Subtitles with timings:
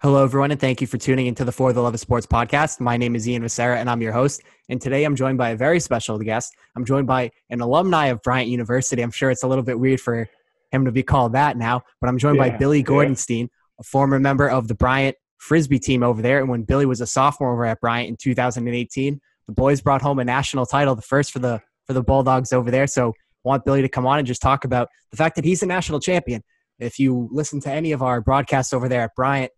[0.00, 2.78] Hello, everyone, and thank you for tuning into the For the Love of Sports podcast.
[2.78, 4.44] My name is Ian Vicera, and I'm your host.
[4.68, 6.54] And today I'm joined by a very special guest.
[6.76, 9.02] I'm joined by an alumni of Bryant University.
[9.02, 10.28] I'm sure it's a little bit weird for
[10.70, 13.80] him to be called that now, but I'm joined yeah, by Billy Gordonstein, yeah.
[13.80, 16.38] a former member of the Bryant Frisbee team over there.
[16.38, 20.20] And when Billy was a sophomore over at Bryant in 2018, the boys brought home
[20.20, 22.86] a national title, the first for the for the Bulldogs over there.
[22.86, 23.12] So I
[23.42, 25.98] want Billy to come on and just talk about the fact that he's a national
[25.98, 26.44] champion.
[26.78, 29.50] If you listen to any of our broadcasts over there at Bryant,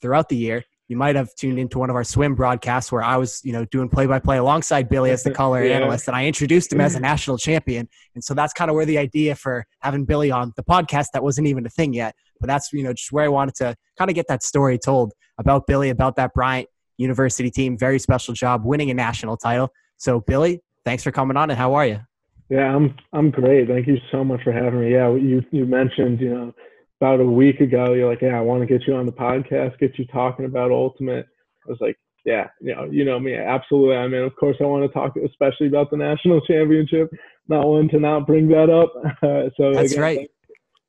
[0.00, 0.64] throughout the year.
[0.88, 3.66] You might have tuned into one of our swim broadcasts where I was, you know,
[3.66, 5.76] doing play by play alongside Billy as the color yeah.
[5.76, 7.88] analyst, and I introduced him as a national champion.
[8.14, 11.22] And so that's kind of where the idea for having Billy on the podcast that
[11.22, 12.14] wasn't even a thing yet.
[12.40, 15.12] But that's you know just where I wanted to kind of get that story told
[15.38, 17.76] about Billy, about that Bryant University team.
[17.76, 19.70] Very special job winning a national title.
[19.98, 22.00] So Billy, thanks for coming on, and how are you?
[22.48, 23.68] Yeah, I'm I'm great.
[23.68, 24.92] Thank you so much for having me.
[24.92, 26.54] Yeah, you you mentioned you know
[27.00, 29.78] about a week ago, you're like, yeah, I want to get you on the podcast,
[29.78, 31.26] get you talking about Ultimate.
[31.66, 33.96] I was like, yeah, you know, you know me, absolutely.
[33.96, 37.10] I mean, of course, I want to talk, especially about the national championship.
[37.48, 38.92] Not one to not bring that up.
[39.22, 40.16] Uh, so that's again, right.
[40.18, 40.30] Thank,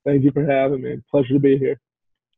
[0.05, 0.97] thank, you for having me.
[1.11, 1.79] Pleasure to be here.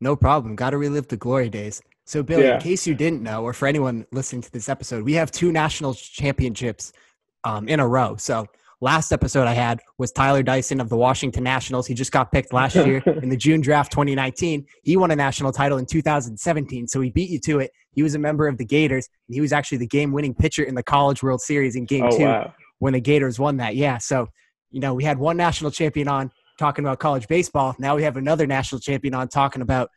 [0.01, 0.55] No problem.
[0.55, 1.81] Got to relive the glory days.
[2.05, 2.55] So, Billy, yeah.
[2.55, 5.51] in case you didn't know, or for anyone listening to this episode, we have two
[5.51, 6.91] national championships
[7.43, 8.15] um, in a row.
[8.17, 8.47] So
[8.83, 11.85] Last episode I had was Tyler Dyson of the Washington Nationals.
[11.85, 14.65] He just got picked last year in the June draft 2019.
[14.81, 17.69] He won a national title in 2017, so he beat you to it.
[17.91, 20.63] He was a member of the Gators, and he was actually the game winning pitcher
[20.63, 22.55] in the College World Series in game oh, two wow.
[22.79, 23.75] when the Gators won that.
[23.75, 24.29] Yeah, so,
[24.71, 27.75] you know, we had one national champion on talking about college baseball.
[27.77, 29.91] Now we have another national champion on talking about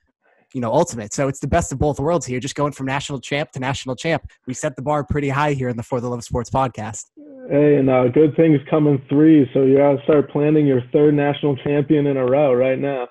[0.53, 3.21] you know ultimate so it's the best of both worlds here just going from national
[3.21, 6.09] champ to national champ we set the bar pretty high here in the for the
[6.09, 7.07] love of sports podcast
[7.51, 9.49] Hey, and uh, good things come in three.
[9.53, 13.09] So you got to start planning your third national champion in a row right now.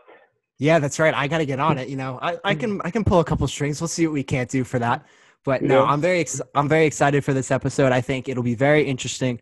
[0.59, 1.14] Yeah, that's right.
[1.14, 1.89] I got to get on it.
[1.89, 3.81] You know, I, I can I can pull a couple strings.
[3.81, 5.06] We'll see what we can't do for that.
[5.44, 7.92] But no, I'm very ex- I'm very excited for this episode.
[7.92, 9.42] I think it'll be very interesting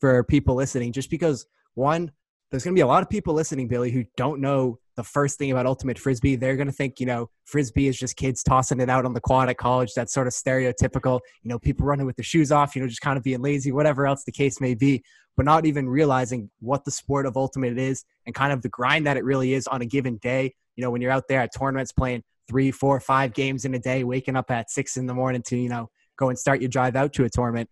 [0.00, 2.10] for people listening, just because one,
[2.52, 5.38] there's going to be a lot of people listening, Billy, who don't know the first
[5.38, 6.36] thing about ultimate frisbee.
[6.36, 9.22] They're going to think you know frisbee is just kids tossing it out on the
[9.22, 9.94] quad at college.
[9.94, 11.20] That's sort of stereotypical.
[11.42, 13.72] You know people running with their shoes off you know just kind of being lazy
[13.72, 15.02] whatever else the case may be
[15.34, 19.06] but not even realizing what the sport of ultimate is and kind of the grind
[19.06, 20.54] that it really is on a given day.
[20.76, 23.78] You know when you're out there at tournaments playing three four five games in a
[23.78, 26.68] day waking up at six in the morning to you know go and start your
[26.68, 27.70] drive out to a tournament.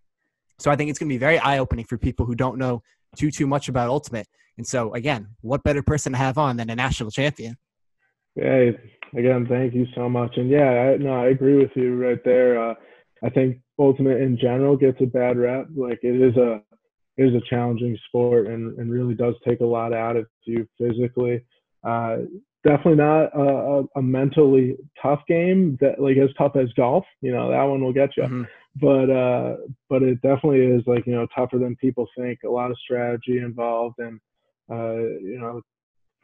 [0.59, 2.83] So i think it's going to be very eye-opening for people who don't know
[3.17, 4.27] too too much about ultimate
[4.61, 7.57] and so, again, what better person to have on than a national champion?
[8.37, 8.73] Yeah,
[9.17, 10.37] again, thank you so much.
[10.37, 12.63] And yeah, I, no, I agree with you right there.
[12.63, 12.75] Uh,
[13.25, 15.69] I think ultimate in general gets a bad rep.
[15.75, 16.61] Like it is a
[17.17, 20.69] it is a challenging sport and, and really does take a lot out of you
[20.77, 21.43] physically.
[21.83, 22.19] Uh,
[22.63, 27.07] definitely not a, a, mentally tough game that like as tough as golf.
[27.23, 28.25] You know that one will get you.
[28.25, 28.43] Mm-hmm.
[28.77, 29.57] But uh,
[29.89, 32.41] but it definitely is like you know tougher than people think.
[32.45, 34.21] A lot of strategy involved and
[34.71, 35.61] uh, you know,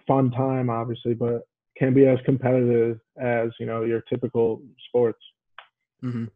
[0.07, 1.43] fun time, obviously, but
[1.77, 5.19] can be as competitive as you know your typical sports.
[6.03, 6.27] Mm-hmm.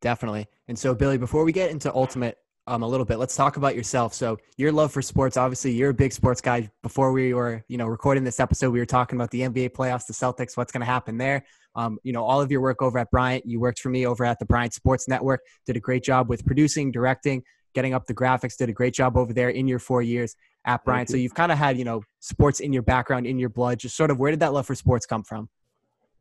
[0.00, 0.46] Definitely.
[0.68, 3.74] And so, Billy, before we get into ultimate um, a little bit, let's talk about
[3.74, 4.12] yourself.
[4.12, 5.36] So, your love for sports.
[5.36, 6.70] Obviously, you're a big sports guy.
[6.82, 10.06] Before we were, you know, recording this episode, we were talking about the NBA playoffs,
[10.06, 11.44] the Celtics, what's going to happen there.
[11.74, 13.44] Um, you know, all of your work over at Bryant.
[13.46, 15.40] You worked for me over at the Bryant Sports Network.
[15.66, 17.42] Did a great job with producing, directing,
[17.74, 18.56] getting up the graphics.
[18.56, 20.36] Did a great job over there in your four years
[20.66, 21.08] at Bryant.
[21.08, 23.78] So you've kind of had, you know, sports in your background, in your blood.
[23.78, 25.48] Just sort of where did that love for sports come from?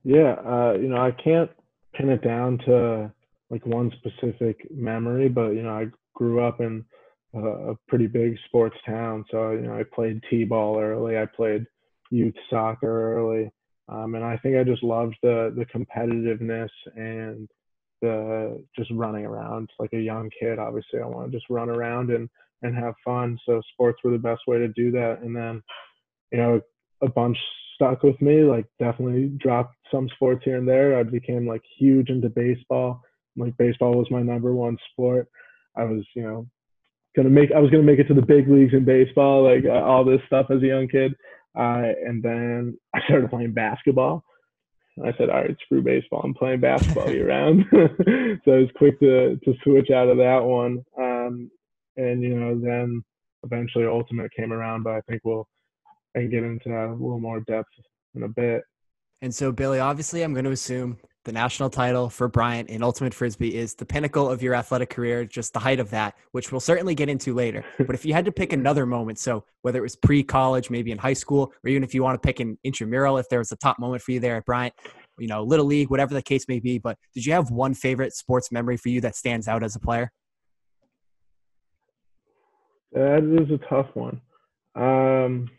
[0.04, 1.52] Yeah, uh, you know, I can't
[1.94, 3.12] pin it down to
[3.50, 6.84] like one specific memory, but you know, I grew up in
[7.36, 9.24] a, pretty big sports town.
[9.30, 11.18] So, you know, I played T-ball early.
[11.18, 11.66] I played
[12.10, 13.52] youth soccer early.
[13.90, 17.48] Um, and I think I just loved the the competitiveness and
[18.02, 20.60] the just running around like a young kid.
[20.60, 22.30] Obviously, I want to just run around and
[22.64, 23.38] and have fun.
[23.46, 25.20] So sports were the best way to do that.
[25.22, 25.62] And then,
[26.32, 26.62] you know,
[27.02, 27.38] a bunch
[27.76, 28.42] stuck with me.
[28.42, 30.98] Like definitely dropped some sports here and there.
[30.98, 33.02] I became like huge into baseball.
[33.38, 35.30] Like baseball was my number one sport.
[35.78, 36.48] I was, you know,
[37.16, 37.52] gonna make.
[37.52, 39.44] I was gonna make it to the big leagues in baseball.
[39.44, 41.14] Like uh, all this stuff as a young kid.
[41.58, 44.24] Uh, and then I started playing basketball.
[45.06, 46.22] I said, all right, screw baseball.
[46.24, 47.66] I'm playing basketball year round.
[47.72, 50.84] so I was quick to to switch out of that one.
[51.00, 51.52] Um,
[51.98, 53.04] and you know then
[53.44, 55.48] eventually ultimate came around but i think we'll
[56.16, 57.70] I can get into that a little more depth
[58.16, 58.64] in a bit
[59.22, 60.98] and so billy obviously i'm going to assume
[61.28, 65.26] the national title for bryant in ultimate frisbee is the pinnacle of your athletic career
[65.26, 68.26] just the height of that which we'll certainly get into later but if you had
[68.26, 71.84] to pick another moment so whether it was pre-college maybe in high school or even
[71.84, 74.20] if you want to pick an intramural if there was a top moment for you
[74.20, 74.74] there at bryant
[75.20, 76.78] you know, little league, whatever the case may be.
[76.78, 79.80] But did you have one favorite sports memory for you that stands out as a
[79.80, 80.12] player?
[82.94, 84.22] That is a tough one.
[84.76, 85.50] Um,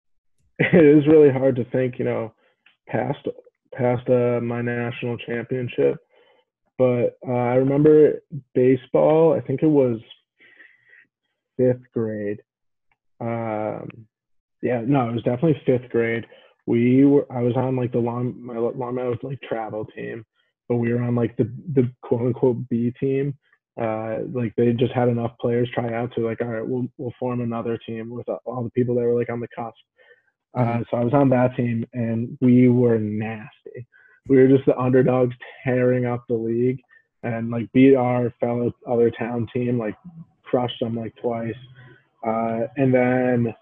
[0.58, 2.32] it is really hard to think, you know,
[2.88, 3.26] past
[3.74, 5.98] past uh, my national championship.
[6.78, 8.22] But uh, I remember
[8.54, 9.34] baseball.
[9.34, 10.00] I think it was
[11.56, 12.40] fifth grade.
[13.20, 14.06] Um,
[14.62, 16.26] yeah, no, it was definitely fifth grade.
[16.66, 17.30] We were.
[17.30, 20.24] I was on like the long my long was like travel team,
[20.68, 23.34] but we were on like the the quote unquote B team.
[23.80, 27.12] Uh, like they just had enough players try out to like, all right, we'll we'll
[27.18, 29.76] form another team with all the people that were like on the cusp.
[30.54, 30.82] Uh, mm-hmm.
[30.90, 33.86] so I was on that team, and we were nasty.
[34.28, 36.80] We were just the underdogs tearing up the league,
[37.22, 39.96] and like beat our fellow other town team, like
[40.42, 41.54] crushed them like twice.
[42.26, 43.54] Uh, and then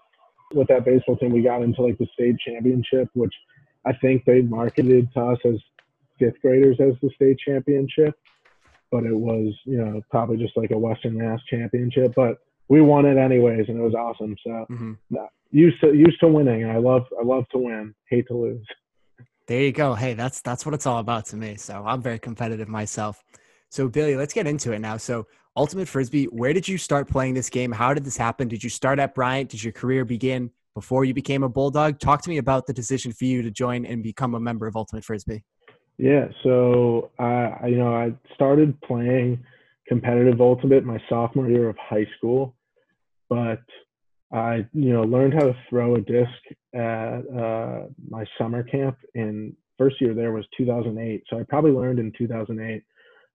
[0.53, 3.33] with that baseball team, we got into like the state championship, which
[3.85, 5.55] I think they marketed to us as
[6.17, 8.15] fifth graders as the state championship,
[8.91, 12.13] but it was you know probably just like a Western Mass championship.
[12.15, 12.37] But
[12.67, 14.35] we won it anyways, and it was awesome.
[14.43, 14.93] So mm-hmm.
[15.51, 18.65] Used to used to winning, and I love I love to win, hate to lose.
[19.47, 19.95] There you go.
[19.95, 21.55] Hey, that's that's what it's all about to me.
[21.55, 23.23] So I'm very competitive myself.
[23.69, 24.97] So Billy, let's get into it now.
[24.97, 27.71] So Ultimate Frisbee, where did you start playing this game?
[27.71, 28.47] How did this happen?
[28.47, 29.49] Did you start at Bryant?
[29.49, 31.99] Did your career begin before you became a Bulldog?
[31.99, 34.75] Talk to me about the decision for you to join and become a member of
[34.75, 35.43] Ultimate Frisbee.
[35.97, 39.43] Yeah, so I, you know, I started playing
[39.87, 42.55] competitive Ultimate my sophomore year of high school,
[43.29, 43.59] but
[44.31, 46.29] I, you know, learned how to throw a disc
[46.73, 48.97] at uh, my summer camp.
[49.15, 52.83] In first year there was 2008, so I probably learned in 2008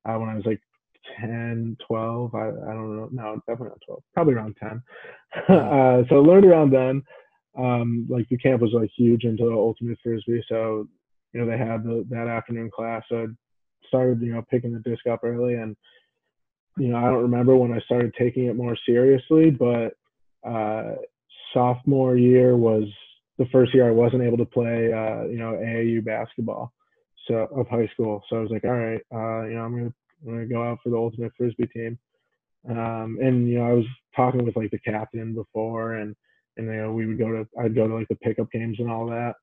[0.06, 0.60] uh, when I was like
[1.20, 2.34] 10, 12.
[2.34, 3.08] I, I don't know.
[3.10, 4.02] No, definitely not 12.
[4.14, 4.82] Probably around 10.
[5.56, 7.02] uh, so I learned around then.
[7.56, 10.44] Um, like the camp was like huge into ultimate frisbee.
[10.48, 10.88] So,
[11.32, 13.02] you know, they had the, that afternoon class.
[13.08, 13.26] So I
[13.88, 15.76] started, you know, picking the disc up early and,
[16.76, 19.94] you know, I don't remember when I started taking it more seriously, but
[20.46, 20.94] uh,
[21.52, 22.84] sophomore year was
[23.38, 26.72] the first year I wasn't able to play, uh, you know, AAU basketball
[27.26, 28.22] so of high school.
[28.28, 29.92] So I was like, all right, uh, you know, I'm gonna
[30.26, 31.98] I'm gonna go out for the ultimate frisbee team.
[32.68, 33.84] Um, and you know, I was
[34.16, 36.14] talking with like the captain before, and
[36.56, 38.90] and you know, we would go to I'd go to like the pickup games and
[38.90, 39.34] all that.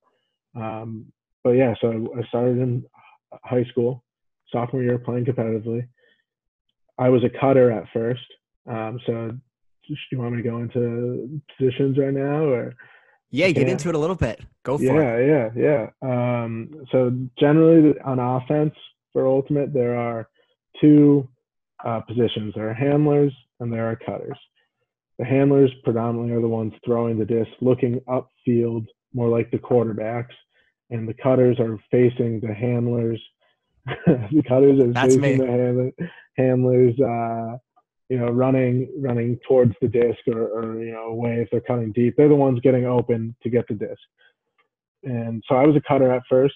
[0.55, 1.11] Um,
[1.43, 2.83] but yeah, so I started in
[3.43, 4.03] high school,
[4.51, 5.87] sophomore year playing competitively.
[6.97, 8.25] I was a cutter at first.
[8.69, 9.37] Um, so
[9.87, 12.73] do you want me to go into positions right now or?
[13.31, 13.73] Yeah, get yeah.
[13.73, 14.41] into it a little bit.
[14.63, 15.27] Go for yeah, it.
[15.27, 16.43] Yeah, yeah, yeah.
[16.43, 18.73] Um, so generally on offense
[19.13, 20.27] for ultimate, there are
[20.81, 21.27] two
[21.85, 22.53] uh, positions.
[22.55, 24.37] There are handlers and there are cutters.
[25.17, 30.33] The handlers predominantly are the ones throwing the disc, looking upfield, more like the quarterbacks,
[30.89, 33.21] and the cutters are facing the handlers.
[33.85, 35.35] the cutters are That's facing me.
[35.37, 35.93] the
[36.37, 36.99] handlers.
[36.99, 37.57] Uh,
[38.11, 41.93] you know, running running towards the disc or, or you know away if they're cutting
[41.93, 42.13] deep.
[42.17, 44.01] They're the ones getting open to get the disc.
[45.03, 46.55] And so I was a cutter at first.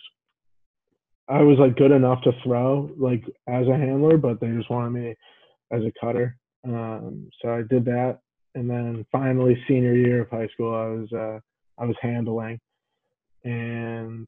[1.30, 4.90] I was like good enough to throw like as a handler, but they just wanted
[4.90, 5.16] me
[5.72, 6.36] as a cutter.
[6.66, 8.20] Um, so I did that,
[8.56, 11.40] and then finally senior year of high school, I was uh,
[11.82, 12.60] I was handling,
[13.46, 14.28] and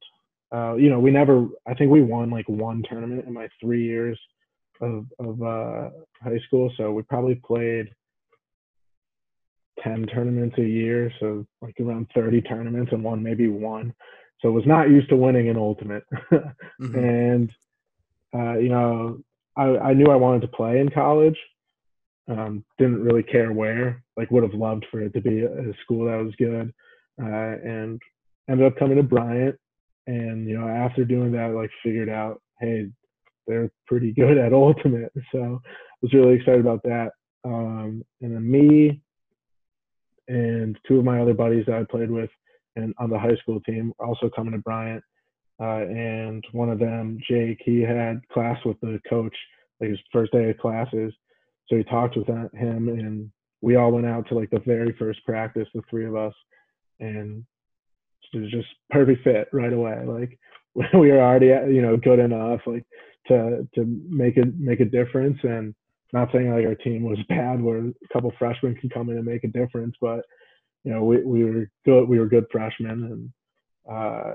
[0.50, 1.46] uh, you know we never.
[1.66, 4.18] I think we won like one tournament in my three years
[4.80, 5.90] of of uh,
[6.22, 7.88] high school, so we probably played
[9.82, 13.92] ten tournaments a year, so like around thirty tournaments and won maybe one.
[14.40, 16.98] So was not used to winning an ultimate, mm-hmm.
[16.98, 17.50] and
[18.34, 19.18] uh, you know
[19.56, 21.38] I, I knew I wanted to play in college.
[22.28, 24.02] Um, didn't really care where.
[24.16, 26.72] Like would have loved for it to be a, a school that was good,
[27.20, 28.00] uh, and
[28.48, 29.56] ended up coming to Bryant.
[30.06, 32.88] And you know after doing that, like figured out, hey,
[33.48, 35.12] they're pretty good at ultimate.
[35.32, 37.10] So I was really excited about that.
[37.44, 39.00] Um, and then me
[40.28, 42.30] and two of my other buddies that I played with
[42.76, 45.02] and on the high school team also coming to Bryant.
[45.60, 49.34] Uh, and one of them, Jake, he had class with the coach,
[49.80, 51.12] like his first day of classes.
[51.66, 55.24] So he talked with him, and we all went out to like the very first
[55.24, 56.32] practice, the three of us,
[57.00, 57.44] and
[58.32, 60.04] it was just perfect fit right away.
[60.06, 60.38] Like
[60.94, 62.60] we were already, you know, good enough.
[62.66, 62.84] Like
[63.28, 65.38] to to make it make a difference.
[65.42, 65.74] And
[66.12, 69.26] not saying like our team was bad, where a couple freshmen can come in and
[69.26, 70.24] make a difference, but
[70.84, 72.08] you know we we were good.
[72.08, 73.30] We were good freshmen,
[73.88, 74.32] and uh,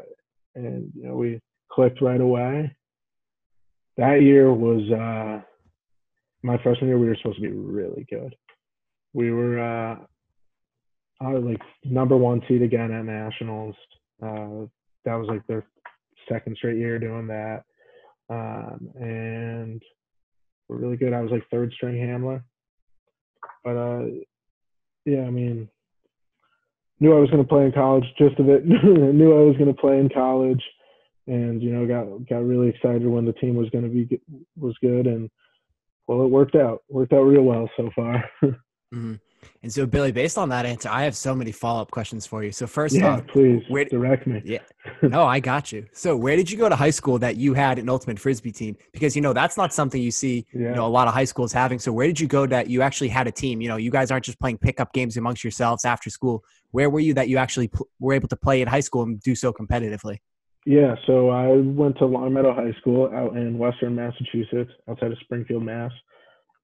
[0.55, 1.39] and you know we
[1.71, 2.75] clicked right away.
[3.97, 5.43] That year was uh,
[6.41, 6.99] my freshman year.
[6.99, 8.35] We were supposed to be really good.
[9.13, 9.97] We were uh,
[11.21, 13.75] like number one seed again at nationals.
[14.21, 14.67] Uh,
[15.05, 15.65] that was like their
[16.29, 17.63] second straight year doing that.
[18.33, 19.81] Um, and
[20.67, 21.13] we're really good.
[21.13, 22.43] I was like third string handler.
[23.63, 24.05] But uh,
[25.05, 25.69] yeah, I mean,
[26.99, 28.65] knew I was going to play in college just a bit.
[28.67, 30.63] knew I was going to play in college,
[31.27, 34.19] and you know, got got really excited when the team was going to be
[34.57, 35.29] was good, and
[36.07, 36.83] well, it worked out.
[36.89, 38.23] Worked out real well so far.
[38.43, 39.15] mm-hmm.
[39.61, 42.43] And so, Billy, based on that answer, I have so many follow up questions for
[42.43, 42.51] you.
[42.51, 44.41] So, first yeah, off, please where, direct me.
[44.43, 44.59] Yeah,
[45.01, 45.85] no, I got you.
[45.93, 48.75] So, where did you go to high school that you had an ultimate frisbee team?
[48.91, 50.69] Because you know that's not something you see, yeah.
[50.69, 51.79] you know, a lot of high schools having.
[51.79, 53.61] So, where did you go that you actually had a team?
[53.61, 56.43] You know, you guys aren't just playing pickup games amongst yourselves after school.
[56.71, 59.19] Where were you that you actually pl- were able to play in high school and
[59.21, 60.17] do so competitively?
[60.65, 65.63] Yeah, so I went to Longmeadow High School out in Western Massachusetts, outside of Springfield,
[65.63, 65.91] Mass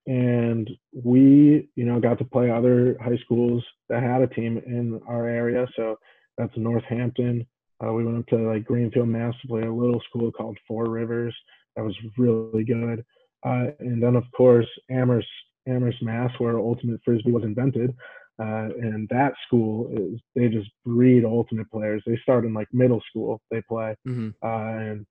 [0.09, 4.99] and we you know got to play other high schools that had a team in
[5.07, 5.67] our area.
[5.75, 5.97] So
[6.37, 7.45] that's northampton.
[7.81, 10.89] Uh, we went up to like greenfield mass to play a little school called four
[10.89, 11.35] rivers.
[11.75, 13.05] That was really good.
[13.45, 15.27] Uh, and then of course amherst
[15.67, 17.95] amherst mass where ultimate frisbee was invented.
[18.41, 22.01] Uh, and that school is they just breed ultimate players.
[22.07, 23.95] They start in like middle school they play.
[24.07, 24.29] Mm-hmm.
[24.41, 25.05] Uh, and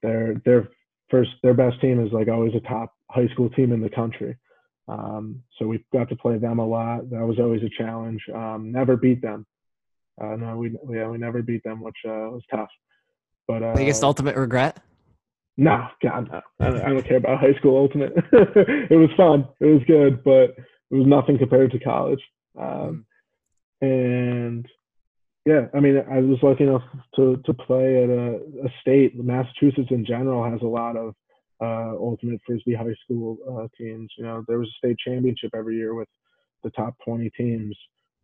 [0.00, 0.68] their their
[1.10, 4.36] first their best team is like always a top high school team in the country
[4.88, 7.08] um, so we got to play them a lot.
[7.10, 8.20] That was always a challenge.
[8.34, 9.46] Um, never beat them.
[10.20, 12.68] Uh, no, we yeah we never beat them, which uh, was tough.
[13.48, 14.78] But uh, biggest ultimate regret?
[15.56, 16.40] No, God, no.
[16.60, 18.12] I, I don't care about high school ultimate.
[18.32, 19.48] it was fun.
[19.60, 20.56] It was good, but
[20.90, 22.20] it was nothing compared to college.
[22.58, 23.06] Um,
[23.80, 24.66] and
[25.46, 26.82] yeah, I mean, I was lucky enough
[27.16, 29.16] to to play at a, a state.
[29.16, 31.14] Massachusetts in general has a lot of
[31.64, 34.10] uh, ultimate frisbee high school uh, teams.
[34.18, 36.08] You know, there was a state championship every year with
[36.62, 37.76] the top 20 teams,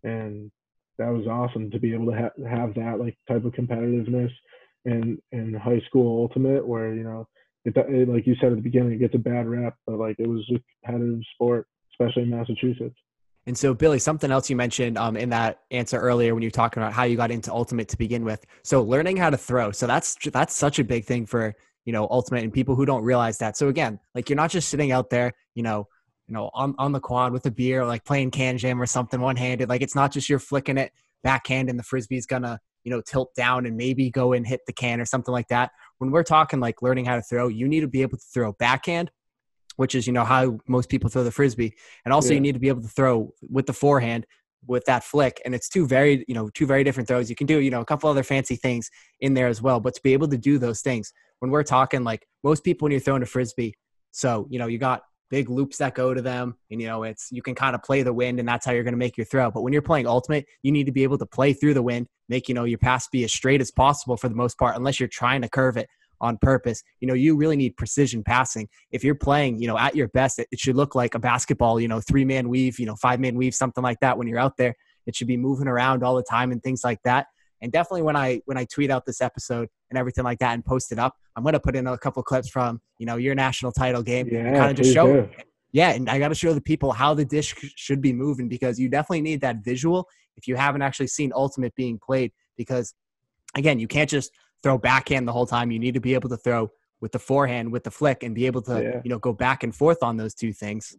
[0.04, 0.50] and
[0.98, 4.30] that was awesome to be able to ha- have that like type of competitiveness
[4.84, 7.26] in in high school ultimate, where you know,
[7.64, 10.16] it, it, like you said at the beginning, it gets a bad rap, but like
[10.18, 12.96] it was a competitive sport, especially in Massachusetts.
[13.46, 16.52] And so, Billy, something else you mentioned um, in that answer earlier when you were
[16.52, 18.44] talking about how you got into ultimate to begin with.
[18.62, 19.72] So, learning how to throw.
[19.72, 23.02] So that's that's such a big thing for you know, ultimate and people who don't
[23.02, 23.56] realize that.
[23.56, 25.88] So again, like you're not just sitting out there, you know,
[26.28, 29.20] you know, on, on the quad with a beer, like playing Kan Jam or something
[29.20, 29.68] one handed.
[29.68, 33.34] Like it's not just you're flicking it backhand and the frisbee's gonna, you know, tilt
[33.34, 35.70] down and maybe go and hit the can or something like that.
[35.98, 38.52] When we're talking like learning how to throw, you need to be able to throw
[38.52, 39.10] backhand,
[39.76, 41.74] which is, you know, how most people throw the frisbee.
[42.04, 42.34] And also yeah.
[42.34, 44.26] you need to be able to throw with the forehand
[44.66, 47.30] with that flick and it's two very you know two very different throws.
[47.30, 48.90] You can do you know a couple other fancy things
[49.20, 52.04] in there as well but to be able to do those things when we're talking
[52.04, 53.74] like most people when you're throwing a frisbee,
[54.12, 57.28] so you know you got big loops that go to them and you know it's
[57.30, 59.24] you can kind of play the wind and that's how you're going to make your
[59.24, 59.50] throw.
[59.50, 62.06] But when you're playing ultimate you need to be able to play through the wind
[62.28, 65.00] make you know your pass be as straight as possible for the most part unless
[65.00, 65.88] you're trying to curve it
[66.20, 69.94] on purpose you know you really need precision passing if you're playing you know at
[69.94, 72.86] your best it, it should look like a basketball you know three man weave you
[72.86, 74.74] know five man weave something like that when you're out there
[75.06, 77.26] it should be moving around all the time and things like that
[77.62, 80.64] and definitely when I when I tweet out this episode and everything like that and
[80.64, 83.72] post it up, I'm gonna put in a couple clips from you know your national
[83.72, 85.06] title game yeah, kind of just show.
[85.06, 85.28] Do.
[85.72, 88.80] Yeah, and I got to show the people how the dish should be moving because
[88.80, 92.32] you definitely need that visual if you haven't actually seen Ultimate being played.
[92.56, 92.92] Because
[93.54, 95.70] again, you can't just throw backhand the whole time.
[95.70, 98.46] You need to be able to throw with the forehand, with the flick, and be
[98.46, 99.00] able to yeah.
[99.04, 100.96] you know go back and forth on those two things.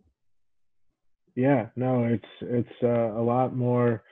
[1.35, 4.03] Yeah, no, it's it's uh, a lot more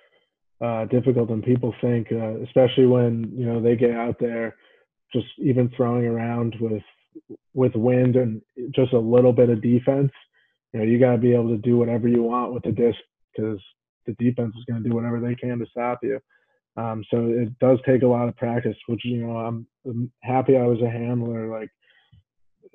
[0.61, 4.55] uh, difficult than people think, uh, especially when you know they get out there,
[5.13, 6.83] just even throwing around with
[7.53, 8.41] with wind and
[8.75, 10.11] just a little bit of defense.
[10.73, 12.99] You know, you got to be able to do whatever you want with the disc
[13.35, 13.59] because
[14.05, 16.19] the defense is going to do whatever they can to stop you.
[16.77, 20.55] Um, so it does take a lot of practice, which you know I'm, I'm happy
[20.57, 21.47] I was a handler.
[21.59, 21.69] Like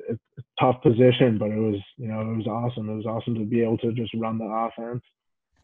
[0.09, 2.89] it's a tough position, but it was you know it was awesome.
[2.89, 5.03] It was awesome to be able to just run the offense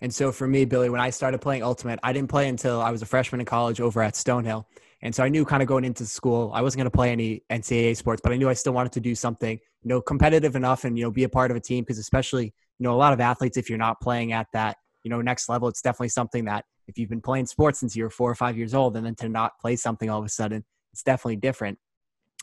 [0.00, 2.90] and so for me, Billy, when I started playing Ultimate, I didn't play until I
[2.90, 4.64] was a freshman in college over at Stonehill.
[5.02, 7.42] And so I knew kind of going into school, I wasn't going to play any
[7.50, 10.84] NCAA sports, but I knew I still wanted to do something, you know, competitive enough
[10.84, 11.84] and, you know, be a part of a team.
[11.84, 15.11] Because especially, you know, a lot of athletes, if you're not playing at that, you
[15.11, 18.11] know, next level, it's definitely something that if you've been playing sports since you were
[18.11, 20.64] four or five years old and then to not play something all of a sudden,
[20.92, 21.78] it's definitely different.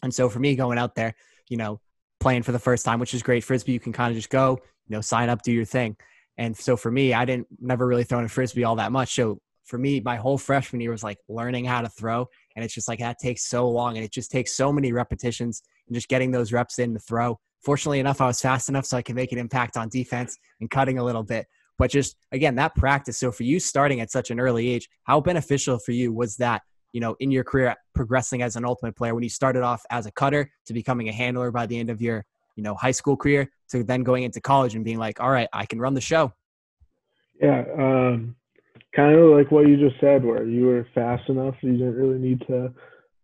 [0.04, 1.16] And so for me going out there,
[1.50, 1.80] you know,
[2.20, 3.44] playing for the first time, which is great.
[3.44, 5.98] Frisbee, you can kind of just go, you know, sign up, do your thing.
[6.38, 9.16] And so for me, I didn't never really thrown a frisbee all that much.
[9.16, 12.28] So for me, my whole freshman year was like learning how to throw.
[12.56, 15.62] And it's just like that takes so long and it just takes so many repetitions
[15.88, 17.40] and just getting those reps in to throw.
[17.62, 20.70] Fortunately enough, I was fast enough so I could make an impact on defense and
[20.70, 21.48] cutting a little bit.
[21.78, 23.18] But just again, that practice.
[23.18, 26.62] So for you starting at such an early age, how beneficial for you was that
[26.94, 30.06] you know, in your career progressing as an ultimate player when you started off as
[30.06, 33.16] a cutter to becoming a handler by the end of your, you know, high school
[33.16, 36.02] career to then going into college and being like, all right, I can run the
[36.02, 36.34] show?
[37.42, 38.36] Yeah, um,
[38.96, 42.18] kind of like what you just said, where you were fast enough, you didn't really
[42.18, 42.74] need to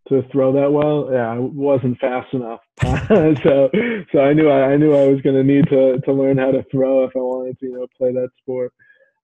[0.08, 1.08] to throw that well.
[1.10, 3.70] Yeah, I wasn't fast enough, so
[4.12, 6.50] so I knew I, I knew I was going to need to to learn how
[6.50, 8.72] to throw if I wanted to, you know, play that sport.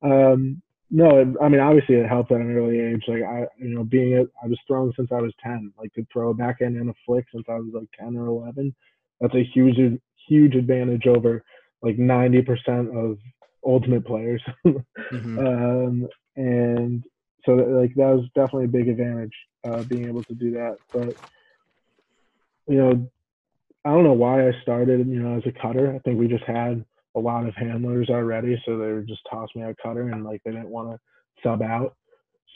[0.03, 3.05] Um, no, I mean obviously it helped at an early age.
[3.07, 5.73] Like I, you know, being it, I was throwing since I was ten.
[5.79, 8.75] Like to throw a backhand and a flick since I was like ten or eleven.
[9.21, 9.77] That's a huge,
[10.29, 11.45] huge advantage over
[11.83, 13.19] like ninety percent of
[13.65, 14.43] ultimate players.
[14.67, 15.39] mm-hmm.
[15.39, 17.05] um, and
[17.45, 19.35] so like that was definitely a big advantage
[19.69, 20.77] uh, being able to do that.
[20.93, 21.17] But
[22.67, 23.11] you know,
[23.85, 25.07] I don't know why I started.
[25.07, 26.85] You know, as a cutter, I think we just had
[27.17, 30.43] a lot of handlers already, so they would just toss me a cutter, and like
[30.45, 30.99] they didn't want to
[31.43, 31.97] sub out.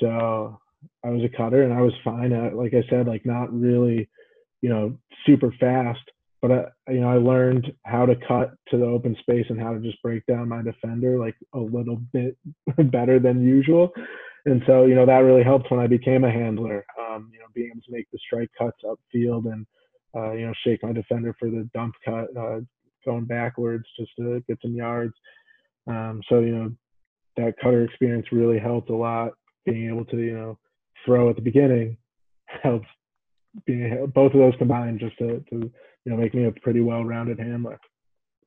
[0.01, 0.59] So
[1.05, 2.33] I was a cutter, and I was fine.
[2.33, 4.09] At, like I said, like not really,
[4.63, 4.97] you know,
[5.27, 6.03] super fast,
[6.43, 9.73] but I, you know, I learned how to cut to the open space and how
[9.73, 12.37] to just break down my defender like a little bit
[12.93, 13.93] better than usual.
[14.47, 16.85] And so, you know, that really helped when I became a handler.
[17.01, 19.67] Um, you know, being able to make the strike cuts upfield and
[20.17, 22.61] uh, you know, shake my defender for the dump cut, uh,
[23.05, 25.15] going backwards just to get some yards.
[25.87, 26.73] Um, so you know
[27.37, 29.33] that cutter experience really helped a lot.
[29.67, 30.59] Being able to you know
[31.05, 31.97] throw at the beginning
[32.63, 32.89] helps.
[33.67, 35.71] Being both of those combined just to, to
[36.05, 37.79] you know make me a pretty well-rounded handler.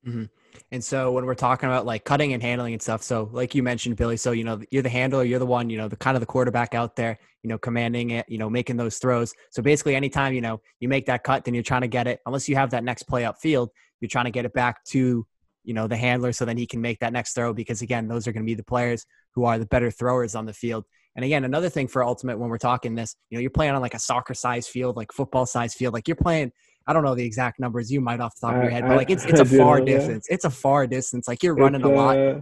[0.06, 0.24] Mm-hmm.
[0.72, 3.63] And so when we're talking about like cutting and handling and stuff, so like you
[3.63, 6.16] mentioned, Billy, so you know you're the handler, you're the one, you know, the kind
[6.16, 9.34] of the quarterback out there, you know, commanding it, you know, making those throws.
[9.51, 12.20] So basically, anytime you know you make that cut, then you're trying to get it.
[12.25, 15.25] Unless you have that next play up field, you're trying to get it back to
[15.68, 18.25] you know the handler so then he can make that next throw because again those
[18.25, 20.86] are going to be the players who are the better throwers on the field
[21.16, 23.82] and again another thing for ultimate when we're talking this you know you're playing on
[23.82, 26.51] like a soccer size field like football size field like you're playing
[26.88, 28.98] i don't know the exact numbers you might off the top of your head but
[28.98, 32.17] like it's it's a far distance it's a far distance like you're running a lot
[32.17, 32.39] uh,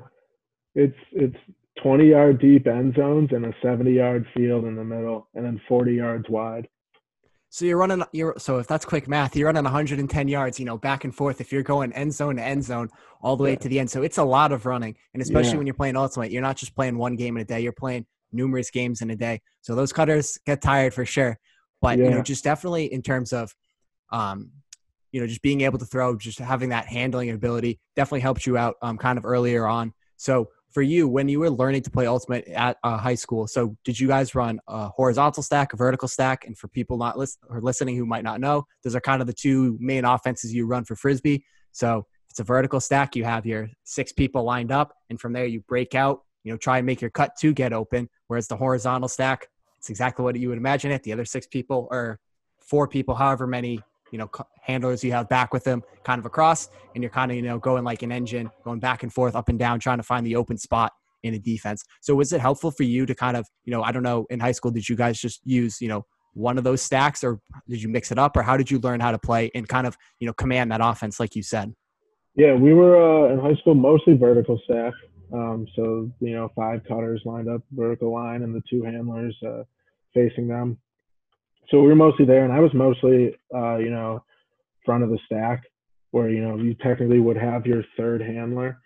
[0.76, 1.38] it's it's
[1.84, 5.60] 20 yard deep end zones and a 70 yard field in the middle and then
[5.68, 6.68] 40 yards wide
[7.56, 10.78] so you're running, you're so if that's quick math, you're running 110 yards, you know,
[10.78, 11.40] back and forth.
[11.40, 12.90] If you're going end zone to end zone
[13.22, 13.60] all the way yeah.
[13.60, 15.58] to the end, so it's a lot of running, and especially yeah.
[15.60, 17.62] when you're playing ultimate, you're not just playing one game in a day.
[17.62, 19.42] You're playing numerous games in a day.
[19.62, 21.40] So those cutters get tired for sure.
[21.82, 22.06] But yeah.
[22.06, 23.56] you know, just definitely in terms of,
[24.16, 24.52] um,
[25.12, 28.58] you know, just being able to throw, just having that handling ability definitely helps you
[28.58, 29.94] out, um, kind of earlier on.
[30.18, 33.78] So for you when you were learning to play ultimate at uh, high school so
[33.86, 36.46] did you guys run a horizontal stack a vertical stack?
[36.46, 39.28] And for people not list- or listening who might not know those are kind of
[39.28, 41.46] the two main offenses you run for frisbee.
[41.72, 45.46] So it's a vertical stack you have your six people lined up and from there
[45.46, 48.58] you break out you know try and make your cut to get open whereas the
[48.58, 49.48] horizontal stack
[49.78, 51.04] it's exactly what you would imagine it.
[51.04, 52.20] The other six people or
[52.60, 53.80] four people however many
[54.16, 57.36] you know handlers you have back with them kind of across and you're kind of
[57.36, 60.04] you know going like an engine going back and forth up and down trying to
[60.04, 61.84] find the open spot in a defense.
[62.00, 64.40] So was it helpful for you to kind of you know i don't know in
[64.40, 67.84] high school did you guys just use you know one of those stacks or did
[67.84, 69.98] you mix it up or how did you learn how to play and kind of
[70.20, 71.76] you know command that offense like you said?
[72.36, 74.94] Yeah we were uh, in high school mostly vertical stack.
[75.34, 79.64] Um, so you know five cutters lined up vertical line and the two handlers uh,
[80.14, 80.78] facing them
[81.70, 84.24] so we were mostly there, and I was mostly, uh, you know,
[84.86, 85.64] front of the stack,
[86.12, 88.80] where you know you technically would have your third handler,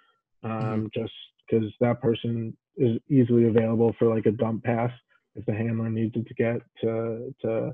[0.44, 0.86] um, mm-hmm.
[0.94, 1.14] just
[1.50, 4.92] because that person is easily available for like a dump pass
[5.36, 7.72] if the handler needed to get to to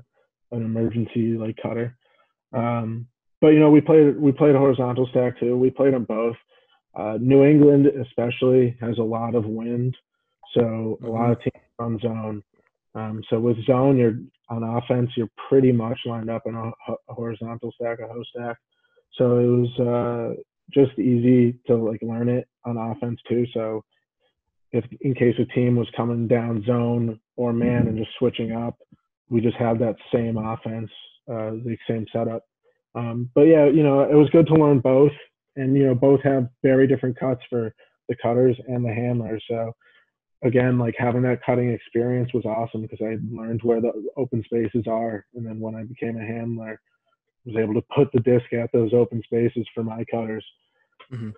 [0.52, 1.96] an emergency like cutter.
[2.52, 3.06] Um,
[3.40, 5.56] but you know, we played we played a horizontal stack too.
[5.56, 6.36] We played them both.
[6.94, 9.96] Uh, New England especially has a lot of wind,
[10.54, 11.32] so a lot mm-hmm.
[11.32, 12.42] of teams on zone.
[12.94, 16.70] Um, so with zone, you're on offense, you're pretty much lined up in a,
[17.08, 18.56] a horizontal stack, a ho stack.
[19.14, 20.40] So it was uh,
[20.72, 23.46] just easy to like learn it on offense too.
[23.52, 23.82] So
[24.72, 28.76] if in case a team was coming down zone or man and just switching up,
[29.28, 30.90] we just had that same offense,
[31.28, 32.42] uh, the same setup.
[32.94, 35.12] Um, but yeah, you know, it was good to learn both,
[35.56, 37.74] and you know, both have very different cuts for
[38.08, 39.44] the cutters and the handlers.
[39.48, 39.72] So
[40.44, 44.84] again, like having that cutting experience was awesome because I learned where the open spaces
[44.86, 45.24] are.
[45.34, 46.80] And then when I became a handler,
[47.46, 50.44] I was able to put the disc at those open spaces for my cutters.
[51.12, 51.30] Mm-hmm.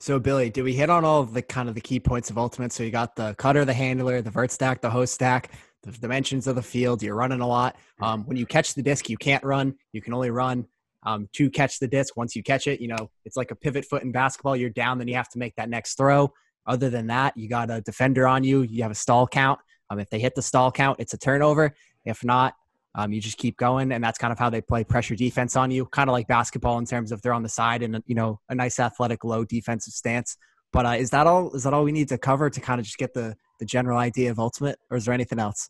[0.00, 2.38] So Billy, did we hit on all of the kind of the key points of
[2.38, 2.72] ultimate?
[2.72, 6.46] So you got the cutter, the handler, the vert stack, the ho stack, the dimensions
[6.46, 7.02] of the field.
[7.02, 7.76] You're running a lot.
[8.00, 9.74] Um, when you catch the disc, you can't run.
[9.92, 10.66] You can only run
[11.04, 12.16] um, to catch the disc.
[12.16, 14.56] Once you catch it, you know it's like a pivot foot in basketball.
[14.56, 16.32] You're down, then you have to make that next throw.
[16.66, 18.62] Other than that, you got a defender on you.
[18.62, 19.60] You have a stall count.
[19.90, 21.74] Um, if they hit the stall count, it's a turnover.
[22.04, 22.54] If not,
[22.96, 25.70] um, you just keep going, and that's kind of how they play pressure defense on
[25.70, 28.40] you, kind of like basketball in terms of they're on the side and you know
[28.48, 30.36] a nice athletic low defensive stance.
[30.72, 31.54] But uh, is that all?
[31.54, 33.98] Is that all we need to cover to kind of just get the the general
[33.98, 35.68] idea of ultimate, or is there anything else?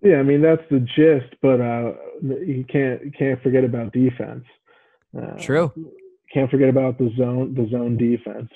[0.00, 4.44] Yeah, I mean that's the gist, but uh, you can't you can't forget about defense.
[5.16, 5.72] Uh, True.
[6.32, 8.48] Can't forget about the zone the zone defense.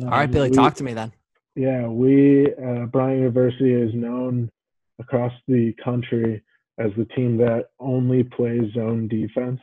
[0.00, 1.12] All right, Billy, we, talk to me then.
[1.54, 4.50] Yeah, we uh, Bryant University is known
[4.98, 6.42] across the country
[6.78, 9.60] as the team that only plays zone defense.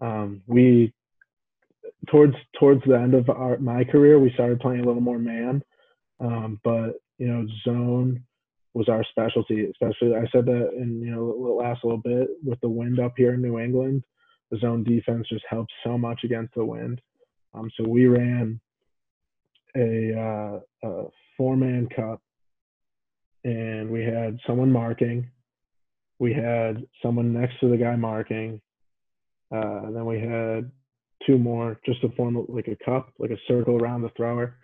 [0.00, 0.94] Um, we
[2.08, 5.62] towards towards the end of our my career, we started playing a little more man,
[6.20, 8.24] um, but you know zone
[8.72, 9.66] was our specialty.
[9.66, 13.12] Especially, I said that in you know the last little bit with the wind up
[13.16, 14.04] here in New England,
[14.50, 17.00] the zone defense just helps so much against the wind.
[17.52, 18.58] Um, so we ran
[19.76, 21.04] a, uh, a
[21.36, 22.20] four man cup
[23.44, 25.28] and we had someone marking.
[26.18, 28.60] We had someone next to the guy marking.
[29.52, 30.70] Uh, and then we had
[31.26, 34.44] two more just to form like a cup, like a circle around the thrower.
[34.44, 34.54] And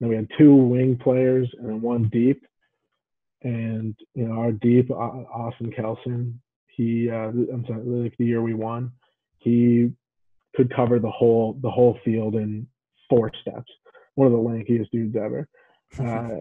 [0.00, 2.44] then we had two wing players and then one deep.
[3.42, 8.54] And you know our deep, Austin Kelson, he uh, I'm sorry, like the year we
[8.54, 8.92] won,
[9.38, 9.92] he
[10.54, 12.66] could cover the whole the whole field in
[13.08, 13.70] four steps
[14.16, 15.48] one of the lankiest dudes ever.
[16.00, 16.40] Uh,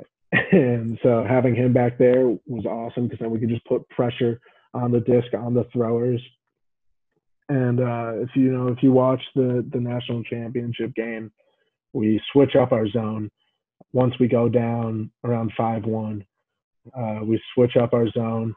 [0.52, 4.42] and so having him back there was awesome because then we could just put pressure
[4.74, 6.22] on the disc on the throwers.
[7.48, 11.32] And uh, if you know if you watch the the national championship game,
[11.94, 13.30] we switch up our zone
[13.94, 16.26] once we go down around five one.
[16.98, 18.54] Uh, we switch up our zone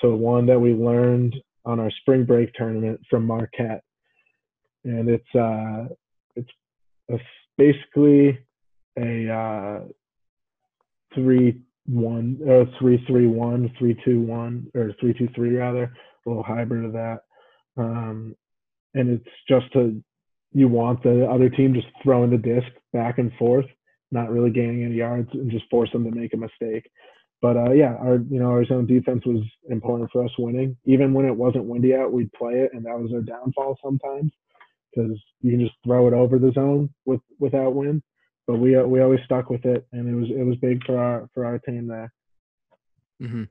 [0.00, 3.84] to one that we learned on our spring break tournament from Marquette,
[4.84, 5.86] and it's uh,
[6.34, 6.50] it's
[7.10, 7.18] a,
[7.56, 8.38] basically
[8.98, 9.80] a uh,
[11.14, 16.28] three one or three three one, three two one, or three two three rather, a
[16.28, 17.20] little hybrid of that.
[17.76, 18.34] Um,
[18.94, 20.02] and it's just to
[20.52, 23.66] you want the other team just throwing the disc back and forth,
[24.12, 26.88] not really gaining any yards, and just force them to make a mistake.
[27.42, 30.76] But uh, yeah, our you know our zone defense was important for us winning.
[30.86, 34.32] Even when it wasn't windy out, we'd play it, and that was our downfall sometimes
[34.94, 38.02] because you can just throw it over the zone with without wind
[38.46, 41.28] but we we always stuck with it, and it was it was big for our
[41.34, 42.12] for our team there.
[43.22, 43.44] Mm-hmm.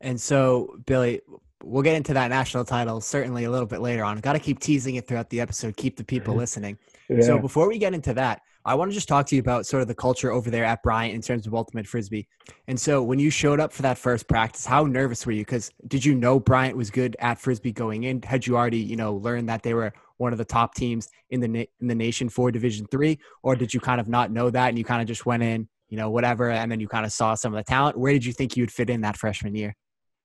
[0.00, 1.22] And so, Billy,
[1.62, 4.18] we'll get into that national title certainly a little bit later on.
[4.20, 6.78] Got to keep teasing it throughout the episode, keep the people listening.
[7.08, 7.22] Yeah.
[7.22, 9.82] So before we get into that, I want to just talk to you about sort
[9.82, 12.26] of the culture over there at Bryant in terms of ultimate frisbee.
[12.66, 15.42] And so when you showed up for that first practice, how nervous were you?
[15.42, 18.22] Because did you know Bryant was good at frisbee going in?
[18.22, 21.40] Had you already, you know, learned that they were one of the top teams in
[21.40, 24.50] the na- in the nation for Division Three, or did you kind of not know
[24.50, 27.04] that and you kind of just went in, you know, whatever, and then you kind
[27.04, 27.98] of saw some of the talent?
[27.98, 29.74] Where did you think you'd fit in that freshman year?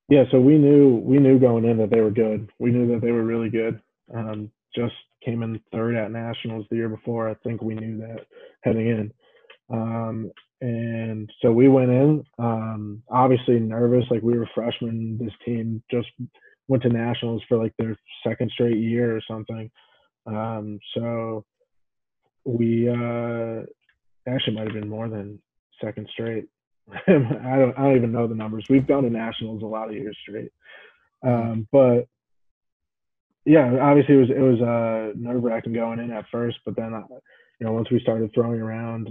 [0.10, 2.50] Yeah, so we knew we knew going in that they were good.
[2.60, 3.80] We knew that they were really good.
[4.14, 7.30] Um, just came in third at nationals the year before.
[7.30, 8.26] I think we knew that
[8.64, 9.14] heading in.
[9.70, 15.18] Um, and so we went in, um, obviously nervous, like we were freshmen.
[15.18, 16.08] This team just
[16.70, 19.70] went to nationals for like their second straight year or something.
[20.26, 21.44] Um, so
[22.46, 23.64] we uh,
[24.28, 25.42] actually might have been more than
[25.84, 26.46] second straight.
[27.08, 28.66] I don't I don't even know the numbers.
[28.70, 30.52] We've gone to nationals a lot of years straight.
[31.26, 32.08] Um, but
[33.46, 36.94] yeah, obviously it was it was uh, nerve wracking going in at first, but then
[36.94, 37.02] uh,
[37.60, 39.10] you know once we started throwing around,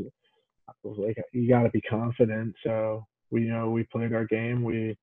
[0.68, 2.54] I was like you got to be confident.
[2.64, 4.62] So we you know we played our game.
[4.62, 4.96] We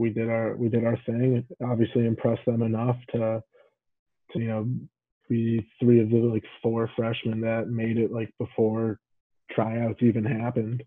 [0.00, 1.44] we did our we did our thing.
[1.62, 3.42] Obviously impressed them enough to
[4.32, 4.68] to you know
[5.28, 8.98] be three of the like four freshmen that made it like before
[9.52, 10.82] tryouts even happened.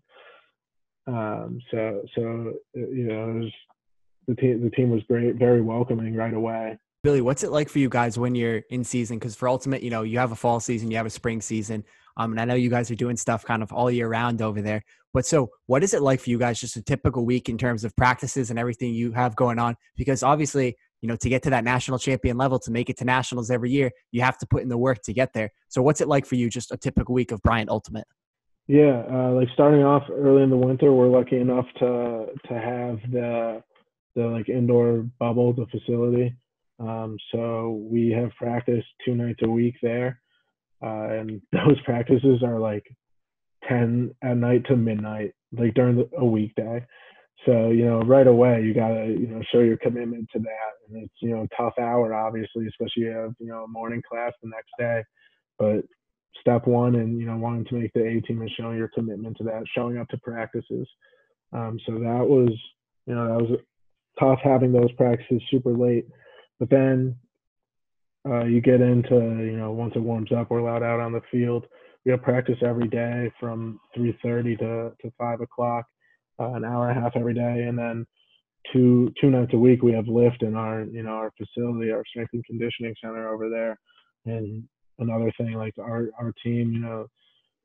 [1.06, 3.52] Um, so so you know was
[4.26, 6.76] the team the team was great, very welcoming right away.
[7.04, 9.18] Billy, what's it like for you guys when you're in season?
[9.18, 11.84] Because for Ultimate, you know, you have a fall season, you have a spring season.
[12.16, 14.62] Um, and I know you guys are doing stuff kind of all year round over
[14.62, 14.82] there.
[15.14, 16.60] But so, what is it like for you guys?
[16.60, 19.76] Just a typical week in terms of practices and everything you have going on?
[19.96, 23.04] Because obviously, you know, to get to that national champion level, to make it to
[23.04, 25.50] nationals every year, you have to put in the work to get there.
[25.68, 26.50] So, what's it like for you?
[26.50, 28.08] Just a typical week of Bryant Ultimate.
[28.66, 32.98] Yeah, uh, like starting off early in the winter, we're lucky enough to to have
[33.12, 33.62] the
[34.16, 36.34] the like indoor bubble, the facility.
[36.80, 40.20] Um, so we have practiced two nights a week there,
[40.82, 42.84] uh, and those practices are like
[43.68, 46.84] 10 at night to midnight, like during the, a weekday.
[47.46, 50.72] So, you know, right away, you got to, you know, show your commitment to that.
[50.88, 54.48] And it's, you know, tough hour, obviously, especially you have, you know, morning class the
[54.48, 55.02] next day.
[55.58, 55.84] But
[56.40, 59.36] step one and, you know, wanting to make the A team and showing your commitment
[59.38, 60.88] to that, showing up to practices.
[61.52, 62.50] Um, so that was,
[63.06, 63.60] you know, that was
[64.18, 66.06] tough having those practices super late.
[66.58, 67.16] But then
[68.26, 71.20] uh, you get into you know once it warms up, we're allowed out on the
[71.30, 71.66] field.
[72.04, 75.86] We practice every day from 3:30 to to five o'clock,
[76.38, 78.06] uh, an hour and a half every day, and then
[78.72, 82.04] two two nights a week we have lift in our you know our facility, our
[82.06, 83.78] strength and conditioning center over there.
[84.26, 84.64] And
[84.98, 87.06] another thing, like our our team, you know,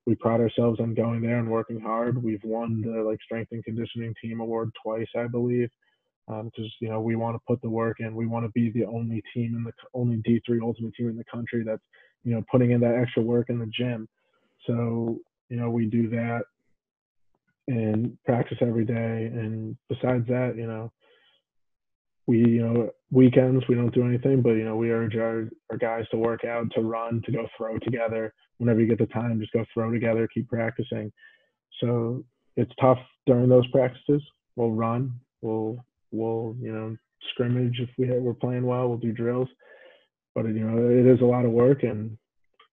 [0.05, 2.21] we pride ourselves on going there and working hard.
[2.21, 5.69] We've won the like strength and conditioning team award twice, I believe
[6.29, 8.15] because um, you know we want to put the work in.
[8.15, 11.23] We want to be the only team in the only D3 Ultimate team in the
[11.23, 11.81] country that's
[12.23, 14.07] you know putting in that extra work in the gym.
[14.69, 16.43] So you know we do that
[17.67, 19.29] and practice every day.
[19.33, 20.91] And besides that, you know
[22.27, 25.77] we you know weekends we don't do anything, but you know we urge our our
[25.77, 28.33] guys to work out, to run, to go throw together.
[28.59, 31.11] Whenever you get the time, just go throw together, keep practicing.
[31.81, 32.23] So
[32.55, 34.21] it's tough during those practices.
[34.55, 36.95] We'll run, we'll we'll you know
[37.31, 38.87] scrimmage if we we're playing well.
[38.87, 39.49] We'll do drills,
[40.35, 42.15] but you know it is a lot of work and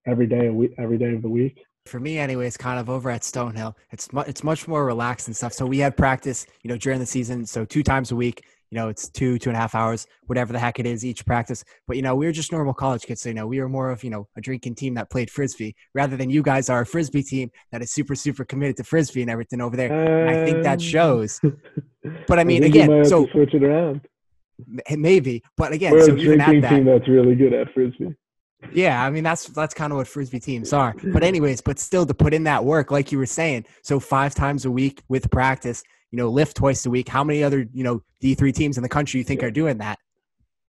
[0.07, 1.57] every day every day of the week.
[1.87, 5.37] For me, anyways, kind of over at Stonehill, it's mu- it's much more relaxed and
[5.37, 5.53] stuff.
[5.53, 7.47] So we had practice, you know, during the season.
[7.47, 10.53] So two times a week, you know, it's two, two and a half hours, whatever
[10.53, 11.65] the heck it is, each practice.
[11.87, 13.23] But, you know, we were just normal college kids.
[13.23, 15.77] So, you know, we were more of, you know, a drinking team that played Frisbee
[15.95, 19.23] rather than you guys are a Frisbee team that is super, super committed to Frisbee
[19.23, 19.93] and everything over there.
[19.93, 21.41] Um, I think that um, shows.
[22.27, 24.01] But I mean, I again, so switch it around.
[24.91, 25.43] Maybe.
[25.57, 28.15] But again, we're so a drinking that, team that's really good at Frisbee.
[28.73, 30.95] Yeah, I mean that's that's kind of what frisbee teams are.
[31.13, 34.35] But anyways, but still to put in that work, like you were saying, so five
[34.35, 37.09] times a week with practice, you know, lift twice a week.
[37.09, 39.49] How many other, you know, D3 teams in the country you think yeah.
[39.49, 39.99] are doing that?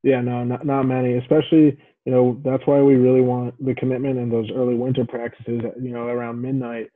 [0.04, 4.18] Yeah, no, not, not many, especially, you know, that's why we really want the commitment
[4.18, 6.88] in those early winter practices, you know, around midnight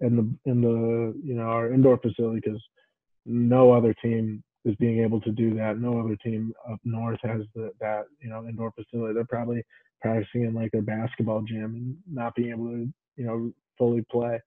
[0.00, 2.62] in the, in the, you know, our indoor facility, because
[3.26, 5.78] no other team is being able to do that.
[5.78, 9.14] No other team up north has the, that, you know, indoor facility.
[9.14, 9.64] They're probably
[10.00, 14.40] practicing in like their basketball gym and not being able to, you know, fully play.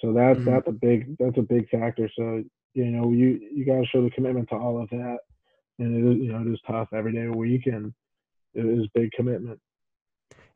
[0.00, 0.50] So that's, mm-hmm.
[0.50, 2.10] that's a big, that's a big factor.
[2.16, 5.18] So you know, you you got to show the commitment to all of that,
[5.78, 7.94] and it is you know it is tough every day a week, and
[8.52, 9.58] it is big commitment.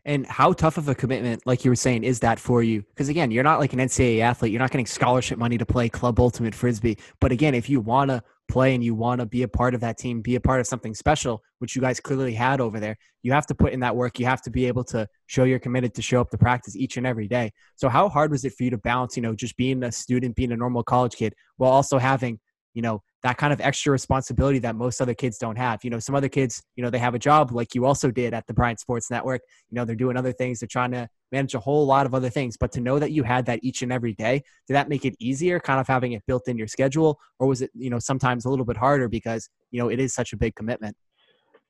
[0.04, 2.82] And how tough of a commitment, like you were saying, is that for you?
[2.82, 4.52] Because again, you're not like an NCAA athlete.
[4.52, 6.98] You're not getting scholarship money to play club ultimate frisbee.
[7.20, 9.80] But again, if you want to play and you want to be a part of
[9.82, 12.96] that team, be a part of something special, which you guys clearly had over there,
[13.22, 14.18] you have to put in that work.
[14.18, 16.96] You have to be able to show you're committed to show up to practice each
[16.96, 17.52] and every day.
[17.76, 20.34] So how hard was it for you to balance, you know, just being a student,
[20.34, 22.40] being a normal college kid, while also having,
[22.74, 25.82] you know, that kind of extra responsibility that most other kids don't have.
[25.82, 28.32] You know, some other kids, you know, they have a job like you also did
[28.32, 29.42] at the Bryant Sports Network.
[29.70, 30.60] You know, they're doing other things.
[30.60, 32.56] They're trying to manage a whole lot of other things.
[32.56, 35.16] But to know that you had that each and every day, did that make it
[35.18, 37.18] easier, kind of having it built in your schedule?
[37.40, 40.14] Or was it, you know, sometimes a little bit harder because, you know, it is
[40.14, 40.96] such a big commitment?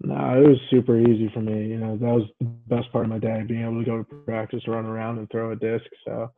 [0.00, 1.66] No, it was super easy for me.
[1.66, 4.04] You know, that was the best part of my day, being able to go to
[4.04, 5.87] practice, run around, and throw a disc.
[6.04, 6.30] So,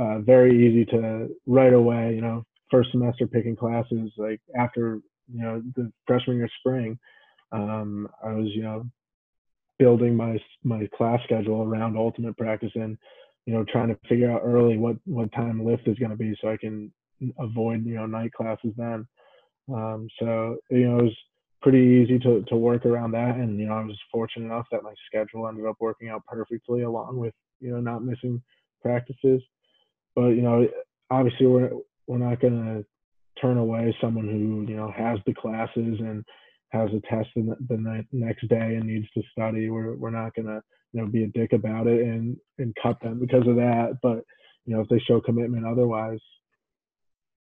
[0.00, 5.00] uh, very easy to right away, you know, first semester picking classes like after
[5.32, 6.98] you know the freshman year spring
[7.52, 8.84] um, i was you know
[9.78, 12.96] building my my class schedule around ultimate practice and
[13.46, 16.34] you know trying to figure out early what what time lift is going to be
[16.40, 16.92] so i can
[17.38, 19.06] avoid you know night classes then.
[19.72, 21.16] Um, so you know it was
[21.60, 24.84] pretty easy to, to work around that and you know i was fortunate enough that
[24.84, 28.40] my schedule ended up working out perfectly along with you know not missing
[28.80, 29.42] practices.
[30.14, 30.66] But you know
[31.10, 31.70] obviously we're
[32.08, 32.84] we're not going to
[33.40, 36.24] turn away someone who you know has the classes and
[36.70, 39.70] has a test the, the next day and needs to study.
[39.70, 40.60] We're we're not going to
[40.92, 43.98] you know be a dick about it and and cut them because of that.
[44.02, 44.24] But
[44.64, 46.20] you know if they show commitment otherwise,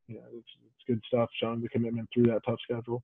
[0.08, 3.02] you know it's, it's good stuff showing the commitment through that tough schedule.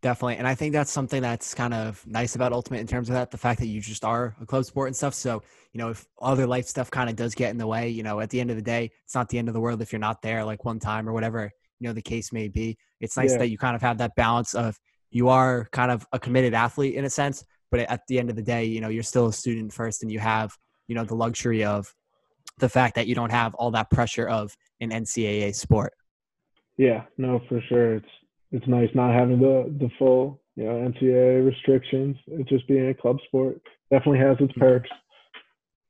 [0.00, 0.36] Definitely.
[0.36, 3.32] And I think that's something that's kind of nice about Ultimate in terms of that,
[3.32, 5.12] the fact that you just are a club sport and stuff.
[5.12, 8.04] So, you know, if other life stuff kind of does get in the way, you
[8.04, 9.92] know, at the end of the day, it's not the end of the world if
[9.92, 12.78] you're not there like one time or whatever, you know, the case may be.
[13.00, 13.38] It's nice yeah.
[13.38, 14.78] that you kind of have that balance of
[15.10, 18.36] you are kind of a committed athlete in a sense, but at the end of
[18.36, 20.56] the day, you know, you're still a student first and you have,
[20.86, 21.92] you know, the luxury of
[22.58, 25.92] the fact that you don't have all that pressure of an NCAA sport.
[26.76, 27.96] Yeah, no, for sure.
[27.96, 28.06] It's
[28.52, 32.16] it's nice not having the the full you know NCAA restrictions.
[32.26, 34.88] It's just being a club sport definitely has its perks.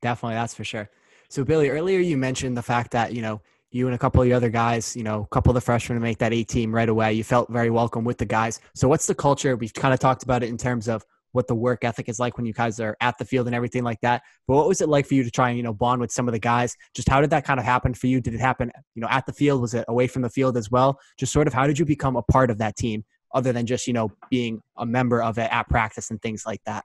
[0.01, 0.89] Definitely, that's for sure.
[1.29, 3.41] So Billy, earlier you mentioned the fact that you know
[3.71, 5.97] you and a couple of the other guys, you know, a couple of the freshmen
[5.97, 7.13] to make that A team right away.
[7.13, 8.59] You felt very welcome with the guys.
[8.73, 9.55] So what's the culture?
[9.55, 12.37] We've kind of talked about it in terms of what the work ethic is like
[12.37, 14.23] when you guys are at the field and everything like that.
[14.47, 16.27] But what was it like for you to try and, you know, bond with some
[16.27, 16.75] of the guys?
[16.93, 18.21] Just how did that kind of happen for you?
[18.21, 19.61] Did it happen, you know, at the field?
[19.61, 20.99] Was it away from the field as well?
[21.17, 23.87] Just sort of how did you become a part of that team other than just
[23.87, 26.83] you know being a member of it at practice and things like that?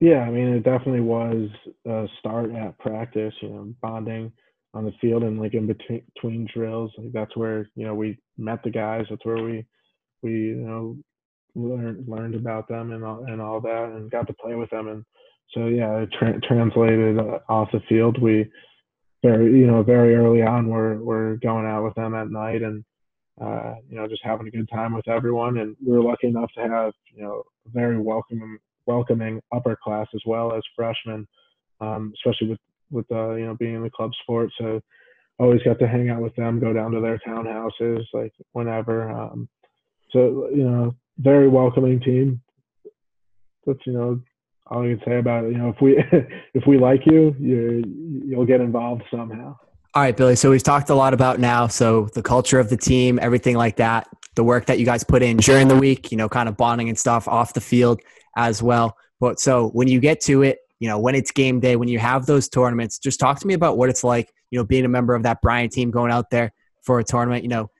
[0.00, 1.48] Yeah, I mean, it definitely was
[1.86, 3.34] a start at practice.
[3.42, 4.32] You know, bonding
[4.74, 6.92] on the field and like in between, between drills.
[6.98, 9.06] Like that's where you know we met the guys.
[9.10, 9.66] That's where we
[10.22, 10.96] we you know
[11.58, 14.88] learned learned about them and all, and all that, and got to play with them.
[14.88, 15.04] And
[15.54, 18.20] so yeah, it tra- translated uh, off the field.
[18.20, 18.50] We
[19.22, 22.84] very you know very early on we're we're going out with them at night and
[23.40, 25.58] uh, you know just having a good time with everyone.
[25.58, 30.22] And we were lucky enough to have you know very welcoming welcoming upper class as
[30.26, 31.26] well as freshmen,
[31.80, 34.50] um, especially with with uh, you know being in the club sport.
[34.58, 34.80] So
[35.38, 39.10] always got to hang out with them, go down to their townhouses like whenever.
[39.10, 39.48] Um,
[40.10, 42.40] so you know, very welcoming team.
[43.66, 44.20] That's you know
[44.66, 45.52] all I can say about it.
[45.52, 45.96] You know, if we
[46.54, 47.82] if we like you, you
[48.26, 49.56] you'll get involved somehow.
[49.94, 50.36] All right, Billy.
[50.36, 51.66] So we've talked a lot about now.
[51.66, 55.22] So the culture of the team, everything like that, the work that you guys put
[55.22, 58.00] in during the week, you know, kind of bonding and stuff off the field
[58.36, 58.96] as well.
[59.18, 61.98] But so when you get to it, you know, when it's game day, when you
[61.98, 64.88] have those tournaments, just talk to me about what it's like, you know, being a
[64.88, 66.52] member of that Bryant team going out there
[66.82, 67.42] for a tournament.
[67.42, 67.70] You know,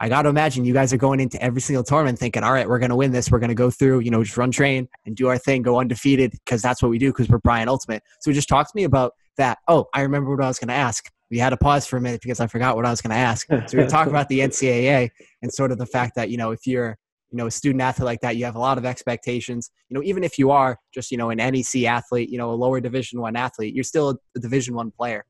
[0.00, 2.68] I got to imagine you guys are going into every single tournament thinking, all right,
[2.68, 3.30] we're going to win this.
[3.30, 5.80] We're going to go through, you know, just run train and do our thing, go
[5.80, 8.02] undefeated because that's what we do because we're Bryant Ultimate.
[8.20, 9.58] So just talk to me about that.
[9.66, 11.10] Oh, I remember what I was going to ask.
[11.30, 13.16] We had to pause for a minute because I forgot what I was going to
[13.16, 13.46] ask.
[13.68, 15.10] So we talk about the NCAA
[15.42, 16.96] and sort of the fact that, you know, if you're
[17.30, 20.02] you know a student athlete like that you have a lot of expectations you know
[20.02, 23.20] even if you are just you know an NEC athlete you know a lower division
[23.20, 25.26] one athlete you're still a division one player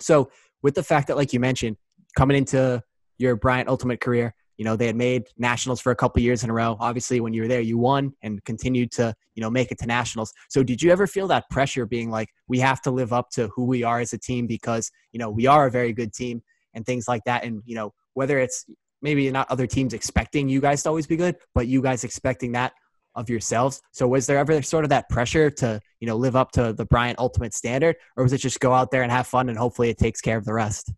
[0.00, 0.28] so
[0.62, 1.76] with the fact that like you mentioned
[2.16, 2.82] coming into
[3.18, 6.50] your bryant ultimate career you know they had made nationals for a couple years in
[6.50, 9.70] a row obviously when you were there you won and continued to you know make
[9.70, 12.90] it to nationals so did you ever feel that pressure being like we have to
[12.90, 15.70] live up to who we are as a team because you know we are a
[15.70, 16.42] very good team
[16.74, 18.64] and things like that and you know whether it's
[19.02, 22.52] maybe not other teams expecting you guys to always be good, but you guys expecting
[22.52, 22.72] that
[23.14, 23.80] of yourselves.
[23.92, 26.84] So was there ever sort of that pressure to, you know, live up to the
[26.84, 29.90] Bryant ultimate standard or was it just go out there and have fun and hopefully
[29.90, 30.92] it takes care of the rest?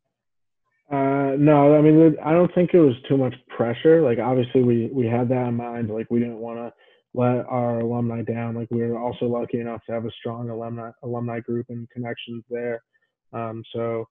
[0.90, 4.02] Uh, no, I mean, I don't think it was too much pressure.
[4.02, 5.88] Like, obviously, we we had that in mind.
[5.88, 6.72] Like, we didn't want to
[7.14, 8.56] let our alumni down.
[8.56, 12.42] Like, we were also lucky enough to have a strong alumni alumni group and connections
[12.50, 12.82] there.
[13.32, 14.08] Um, so,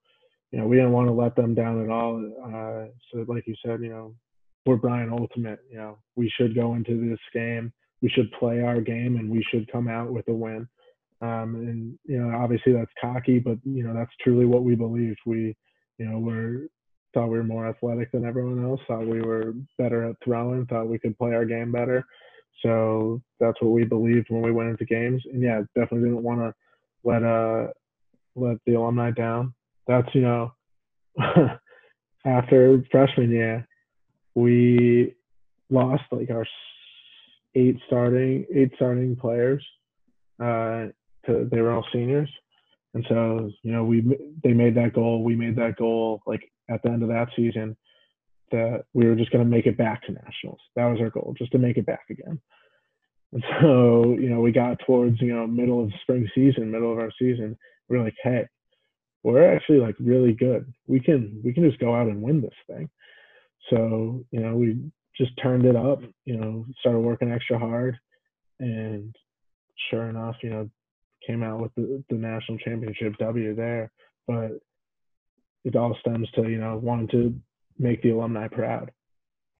[0.52, 2.16] you know, we didn't want to let them down at all.
[2.42, 4.14] Uh, so, like you said, you know,
[4.64, 5.60] we're Bryant Ultimate.
[5.70, 7.72] You know, we should go into this game.
[8.00, 10.66] We should play our game, and we should come out with a win.
[11.22, 15.18] Um, and you know, obviously that's cocky, but you know, that's truly what we believed.
[15.26, 15.54] We,
[16.00, 16.66] you know, we're
[17.14, 18.80] thought we were more athletic than everyone else.
[18.88, 20.66] Thought we were better at throwing.
[20.66, 22.04] Thought we could play our game better.
[22.62, 25.22] So that's what we believed when we went into games.
[25.32, 26.54] And yeah, definitely didn't want to
[27.04, 27.68] let uh
[28.36, 29.54] let the alumni down
[29.86, 30.52] that's you know
[32.24, 33.66] after freshman year
[34.34, 35.14] we
[35.70, 36.46] lost like our
[37.54, 39.64] eight starting eight starting players
[40.42, 40.86] uh
[41.26, 42.30] to they were all seniors
[42.94, 44.02] and so you know we
[44.42, 47.76] they made that goal we made that goal like at the end of that season
[48.52, 51.34] that we were just going to make it back to nationals that was our goal
[51.38, 52.40] just to make it back again
[53.32, 56.98] and so you know we got towards you know middle of spring season middle of
[56.98, 57.56] our season
[57.88, 58.44] we we're like hey
[59.22, 60.72] we're actually like really good.
[60.86, 62.88] We can we can just go out and win this thing.
[63.70, 64.78] So you know we
[65.16, 66.00] just turned it up.
[66.24, 67.98] You know started working extra hard,
[68.58, 69.14] and
[69.90, 70.70] sure enough, you know
[71.26, 73.90] came out with the, the national championship W there.
[74.26, 74.52] But
[75.64, 77.34] it all stems to you know wanting to
[77.78, 78.90] make the alumni proud.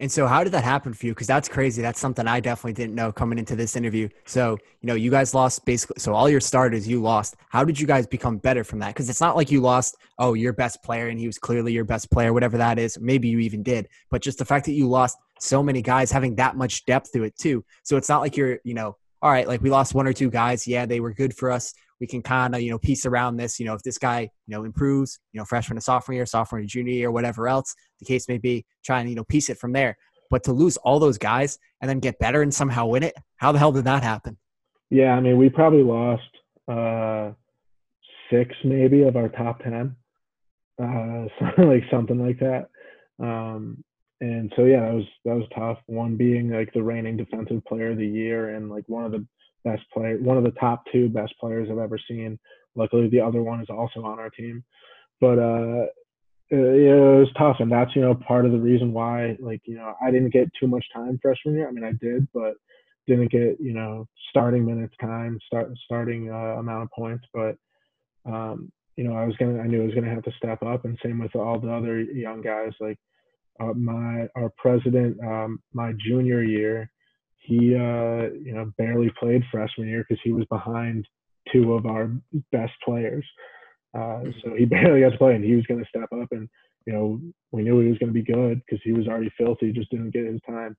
[0.00, 1.12] And so, how did that happen for you?
[1.12, 1.82] Because that's crazy.
[1.82, 4.08] That's something I definitely didn't know coming into this interview.
[4.24, 6.00] So, you know, you guys lost basically.
[6.00, 7.36] So, all your starters, you lost.
[7.50, 8.88] How did you guys become better from that?
[8.88, 11.84] Because it's not like you lost, oh, your best player, and he was clearly your
[11.84, 12.98] best player, whatever that is.
[12.98, 13.88] Maybe you even did.
[14.10, 17.24] But just the fact that you lost so many guys having that much depth to
[17.24, 17.62] it, too.
[17.82, 20.30] So, it's not like you're, you know, all right, like we lost one or two
[20.30, 20.66] guys.
[20.66, 21.74] Yeah, they were good for us.
[22.00, 23.60] We can kind of, you know, piece around this.
[23.60, 26.60] You know, if this guy, you know, improves, you know, freshman to sophomore year, sophomore
[26.60, 29.58] to junior year, whatever else the case may be, try and, you know, piece it
[29.58, 29.96] from there.
[30.30, 33.52] But to lose all those guys and then get better and somehow win it, how
[33.52, 34.38] the hell did that happen?
[34.88, 36.22] Yeah, I mean, we probably lost
[36.66, 37.32] uh,
[38.30, 39.94] six maybe of our top ten,
[40.82, 41.26] uh,
[41.58, 42.68] like something like that.
[43.18, 43.84] Um,
[44.20, 45.78] and so yeah, that was that was tough.
[45.86, 49.26] One being like the reigning defensive player of the year and like one of the
[49.64, 52.38] best player, one of the top two best players I've ever seen.
[52.74, 54.62] Luckily, the other one is also on our team.
[55.20, 55.86] But uh,
[56.52, 59.62] uh, yeah, it was tough, and that's you know part of the reason why like
[59.64, 61.68] you know I didn't get too much time freshman year.
[61.68, 62.54] I mean I did, but
[63.06, 67.24] didn't get you know starting minutes time, start starting uh, amount of points.
[67.32, 67.56] But
[68.26, 70.84] um, you know I was gonna I knew I was gonna have to step up,
[70.84, 72.98] and same with all the other young guys like
[73.60, 76.90] uh, my our president um, my junior year
[77.40, 81.06] he uh, you know barely played freshman year because he was behind
[81.52, 82.10] two of our
[82.52, 83.24] best players.
[83.94, 86.48] Uh, so he barely got to play and he was going to step up and
[86.86, 89.72] you know we knew he was going to be good because he was already filthy
[89.72, 90.76] just didn't get his time.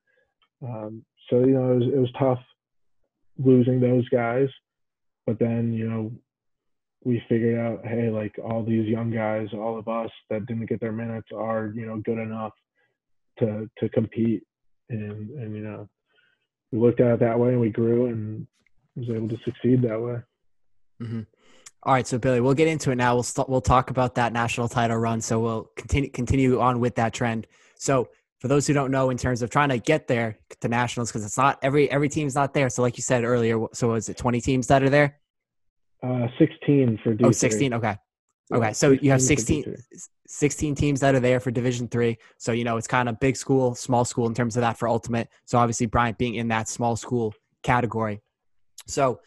[0.63, 2.39] Um, so you know it was, it was tough
[3.37, 4.49] losing those guys
[5.25, 6.11] but then you know
[7.03, 10.79] we figured out hey like all these young guys all of us that didn't get
[10.79, 12.51] their minutes are you know good enough
[13.41, 14.43] to to compete
[14.89, 15.87] and and you know
[16.71, 18.47] we looked at it that way and we grew and
[18.95, 20.17] was able to succeed that way
[21.01, 21.21] mm-hmm.
[21.83, 23.15] All right, so Billy, we'll get into it now.
[23.15, 25.19] We'll we we'll talk about that national title run.
[25.19, 27.47] So we'll continue continue on with that trend.
[27.75, 31.09] So for those who don't know, in terms of trying to get there to nationals,
[31.09, 32.69] because it's not every every team's not there.
[32.69, 35.19] So like you said earlier, so is it twenty teams that are there?
[36.03, 37.25] Uh, sixteen for D3.
[37.25, 37.97] Oh, 16, Okay.
[38.53, 39.75] Okay, so you have 16,
[40.27, 42.17] 16 teams that are there for Division three.
[42.37, 44.87] So you know it's kind of big school, small school in terms of that for
[44.87, 45.29] Ultimate.
[45.45, 47.33] So obviously Bryant being in that small school
[47.63, 48.21] category.
[48.87, 49.19] So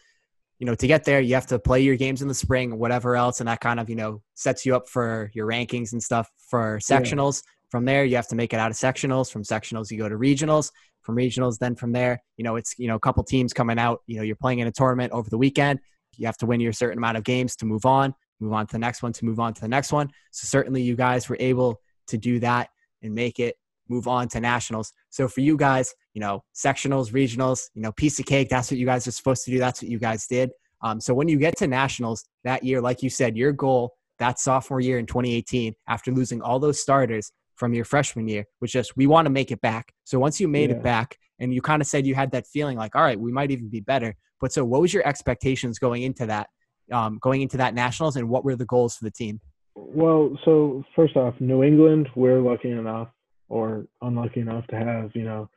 [0.59, 3.15] you know, to get there, you have to play your games in the spring, whatever
[3.15, 6.31] else, and that kind of, you know, sets you up for your rankings and stuff
[6.49, 7.43] for sectionals.
[7.43, 7.51] Yeah.
[7.71, 9.29] From there, you have to make it out of sectionals.
[9.29, 10.71] From sectionals, you go to regionals.
[11.01, 14.01] From regionals, then from there, you know, it's, you know, a couple teams coming out.
[14.07, 15.79] You know, you're playing in a tournament over the weekend.
[16.15, 18.71] You have to win your certain amount of games to move on, move on to
[18.73, 20.09] the next one, to move on to the next one.
[20.31, 22.69] So certainly you guys were able to do that
[23.01, 23.55] and make it
[23.87, 24.91] move on to nationals.
[25.09, 28.49] So for you guys, you know, sectionals, regionals, you know, piece of cake.
[28.49, 29.59] That's what you guys are supposed to do.
[29.59, 30.51] That's what you guys did.
[30.81, 34.39] Um, so when you get to nationals that year, like you said, your goal that
[34.39, 38.95] sophomore year in 2018, after losing all those starters from your freshman year, was just
[38.97, 39.93] we want to make it back.
[40.03, 40.77] So once you made yeah.
[40.77, 43.31] it back, and you kind of said you had that feeling like, all right, we
[43.31, 44.15] might even be better.
[44.39, 46.49] But so, what was your expectations going into that,
[46.91, 49.39] um, going into that nationals, and what were the goals for the team?
[49.75, 53.09] Well, so first off, New England, we're lucky enough
[53.49, 55.49] or unlucky enough to have you know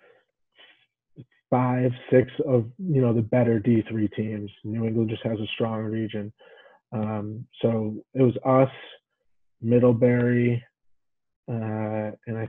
[1.50, 4.50] five, six of you know the better D3 teams.
[4.64, 6.32] New England just has a strong region.
[6.92, 8.74] Um, so it was us,
[9.60, 10.62] Middlebury,
[11.50, 12.48] uh, and I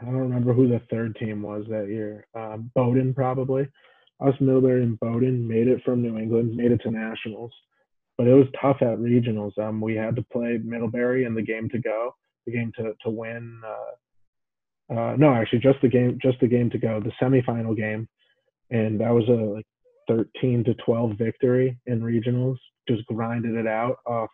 [0.00, 2.26] I don't remember who the third team was that year.
[2.34, 3.68] Uh, Bowdoin probably.
[4.20, 7.52] Us, Middlebury, and Bowdoin made it from New England, made it to nationals,
[8.18, 9.56] but it was tough at regionals.
[9.58, 12.14] Um, we had to play Middlebury in the game to go,
[12.46, 13.60] the game to to win.
[13.64, 18.08] Uh, uh, no, actually, just the game, just the game to go, the semifinal game,
[18.70, 19.66] and that was a like
[20.08, 22.56] 13 to 12 victory in regionals.
[22.88, 24.28] Just grinded it out off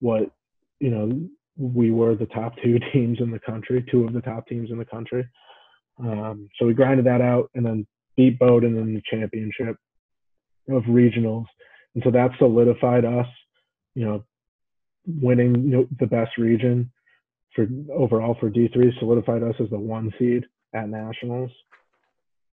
[0.00, 0.30] what
[0.78, 4.46] you know we were the top two teams in the country, two of the top
[4.46, 5.26] teams in the country.
[5.98, 7.86] Um, so we grinded that out and then
[8.16, 9.76] beat Bowdoin in the championship
[10.70, 11.44] of regionals,
[11.94, 13.26] and so that solidified us,
[13.94, 14.24] you know,
[15.06, 16.90] winning you know, the best region
[17.54, 21.50] for overall for D3 solidified us as the one seed at nationals.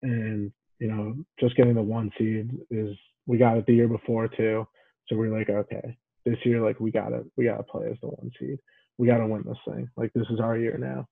[0.02, 4.28] And, you know, just getting the one seed is we got it the year before
[4.28, 4.66] too.
[5.06, 8.30] So we're like, okay, this year, like we gotta we gotta play as the one
[8.38, 8.58] seed.
[8.98, 9.88] We gotta win this thing.
[9.96, 11.06] Like this is our year now.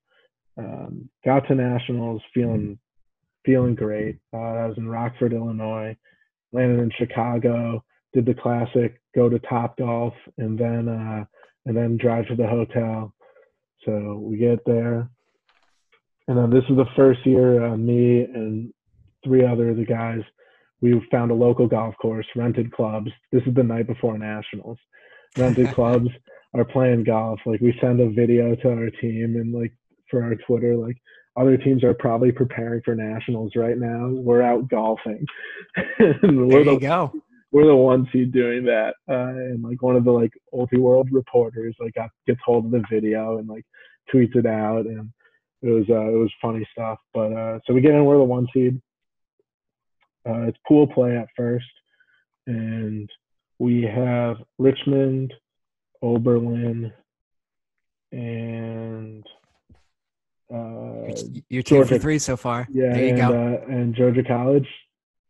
[0.58, 2.78] Um, got to nationals feeling
[3.44, 4.18] feeling great.
[4.32, 5.96] Uh, I was in Rockford, Illinois,
[6.52, 7.84] landed in Chicago,
[8.16, 11.24] did the classic, go to Top Golf, and then uh,
[11.66, 13.12] and then drive to the hotel,
[13.84, 15.10] so we get there,
[16.28, 18.72] and then this is the first year uh, me and
[19.22, 20.22] three other of the guys
[20.80, 23.10] we found a local golf course, rented clubs.
[23.32, 24.78] This is the night before nationals.
[25.36, 26.08] Rented clubs
[26.54, 27.40] are playing golf.
[27.46, 29.72] Like we send a video to our team and like
[30.10, 30.96] for our Twitter, like
[31.36, 34.08] other teams are probably preparing for nationals right now.
[34.08, 35.26] We're out golfing.
[35.98, 37.12] there we're you the, go
[37.52, 38.94] we're the ones who doing that.
[39.08, 42.84] Uh, and like one of the like Ultiworld reporters like got gets hold of the
[42.90, 43.64] video and like
[44.12, 45.10] tweets it out, and
[45.62, 46.98] it was uh, it was funny stuff.
[47.14, 48.80] But uh, so we get in, we're the one seed.
[50.28, 51.66] Uh, it's pool play at first,
[52.46, 53.08] and
[53.58, 55.32] we have Richmond,
[56.02, 56.92] Oberlin,
[58.10, 59.24] and
[60.52, 61.12] uh,
[61.48, 62.66] you're two Georgia, for three so far.
[62.70, 63.28] Yeah, there you and, go.
[63.28, 64.68] Uh, and Georgia College.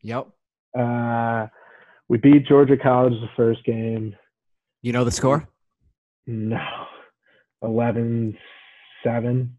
[0.03, 0.29] Yep.
[0.79, 1.47] Uh,
[2.09, 4.15] we beat Georgia College the first game.
[4.83, 5.49] You know the score?
[6.27, 6.61] No.
[7.63, 8.37] 11
[9.03, 9.59] 7.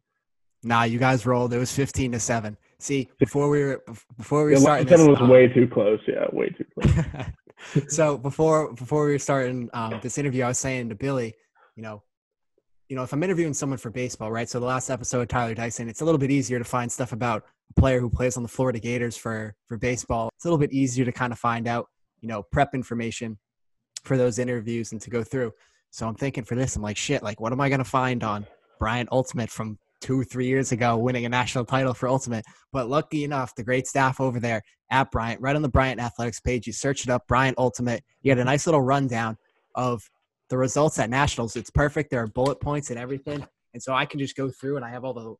[0.64, 1.54] Nah, you guys rolled.
[1.54, 2.58] It was 15 to 7.
[2.80, 3.84] See, before we were
[4.18, 6.00] before we were starting this, was um, way too close.
[6.08, 7.88] Yeah, way too close.
[7.88, 11.34] so before before we were starting um, this interview, I was saying to Billy,
[11.76, 12.04] you know,
[12.88, 14.48] you know, if I'm interviewing someone for baseball, right?
[14.48, 17.46] So the last episode, Tyler Dyson, it's a little bit easier to find stuff about
[17.76, 20.30] a player who plays on the Florida Gators for for baseball.
[20.36, 21.88] It's a little bit easier to kind of find out
[22.22, 23.38] you know, prep information
[24.04, 25.52] for those interviews and to go through.
[25.90, 28.24] So I'm thinking for this, I'm like, shit, like, what am I going to find
[28.24, 28.46] on
[28.80, 32.46] Bryant Ultimate from two, three years ago, winning a national title for Ultimate.
[32.72, 34.62] But lucky enough, the great staff over there
[34.92, 38.04] at Bryant, right on the Bryant Athletics page, you search it up, Bryant Ultimate.
[38.22, 39.38] You get a nice little rundown
[39.76, 40.02] of
[40.50, 41.56] the results at nationals.
[41.56, 42.10] It's perfect.
[42.12, 44.90] There are bullet points and everything, and so I can just go through and I
[44.90, 45.36] have all the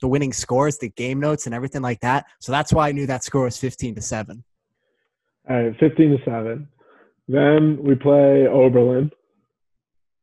[0.00, 2.24] the winning scores, the game notes, and everything like that.
[2.40, 4.44] So that's why I knew that score was fifteen to seven.
[5.48, 6.68] All right, fifteen to seven.
[7.28, 9.10] Then we play Oberlin.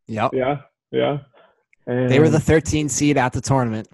[0.07, 0.31] Yep.
[0.33, 0.57] Yeah.
[0.91, 1.17] Yeah.
[1.87, 3.87] And they were the 13 seed at the tournament.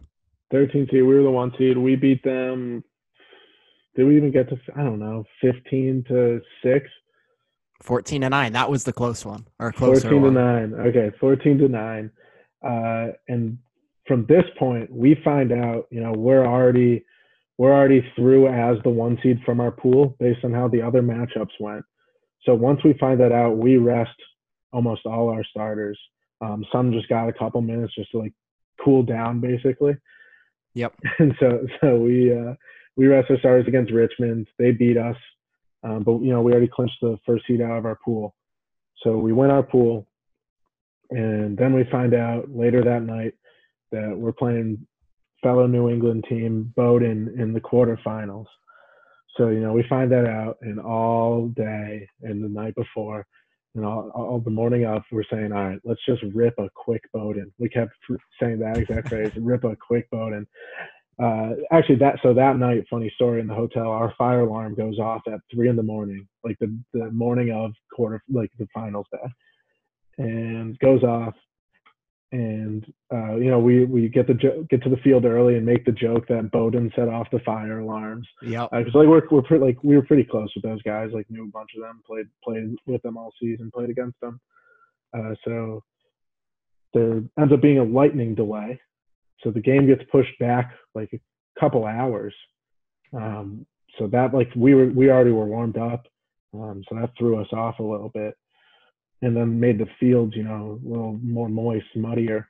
[0.51, 1.01] 13 seed.
[1.01, 1.78] We were the one seed.
[1.78, 2.84] We beat them.
[3.95, 6.86] Did we even get to, I don't know, 15 to 6?
[7.82, 8.53] 14 to 9.
[8.53, 9.45] That was the close one.
[9.59, 10.73] Or closer 14 to 9.
[10.88, 11.11] Okay.
[11.19, 12.11] 14 to 9.
[12.61, 13.57] Uh, and
[14.07, 17.05] from this point, we find out, you know, we're already.
[17.57, 21.01] We're already through as the one seed from our pool based on how the other
[21.01, 21.85] matchups went.
[22.43, 24.15] So once we find that out, we rest
[24.71, 25.97] almost all our starters.
[26.41, 28.33] Um, some just got a couple minutes just to like
[28.83, 29.97] cool down, basically.
[30.73, 30.93] Yep.
[31.19, 32.53] And so so we uh,
[32.97, 34.47] we rest our starters against Richmond.
[34.59, 35.15] They beat us,
[35.83, 38.35] um, but you know we already clinched the first seed out of our pool.
[39.01, 40.07] So we win our pool,
[41.09, 43.33] and then we find out later that night
[43.91, 44.85] that we're playing
[45.45, 48.47] fellow New England team Bowdoin in the quarterfinals.
[49.37, 53.27] So you know we find that out, and all day and the night before,
[53.75, 57.03] and all, all the morning of, we're saying, all right, let's just rip a quick
[57.13, 57.51] Bowdoin.
[57.59, 57.91] We kept
[58.41, 60.47] saying that exact phrase, rip a quick Bowdoin.
[61.21, 64.97] Uh, actually, that so that night, funny story in the hotel, our fire alarm goes
[64.97, 69.05] off at three in the morning, like the the morning of quarter, like the finals
[69.11, 69.29] day,
[70.17, 71.35] and goes off
[72.32, 75.65] and uh, you know we we get the jo- get to the field early and
[75.65, 78.28] make the joke that Bowdoin set off the fire alarms.
[78.41, 81.11] Yeah, because uh, like we're we're pretty, like we were pretty close with those guys.
[81.13, 84.39] Like knew a bunch of them, played played with them all season, played against them.
[85.15, 85.84] Uh, so
[86.93, 88.80] there ends up being a lightning delay,
[89.41, 92.34] so the game gets pushed back like a couple hours.
[93.13, 93.65] Um,
[93.99, 96.07] so that like we were we already were warmed up,
[96.53, 98.36] um, so that threw us off a little bit
[99.26, 102.47] and then made the fields, you know, a little more moist, muddier.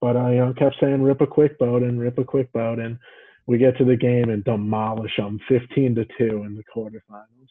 [0.00, 2.78] But I know, kept saying, rip a quick Bowdoin rip a quick boat.
[2.78, 2.98] And
[3.46, 7.48] We get to the game and demolish them 15 to 2 in the quarterfinals.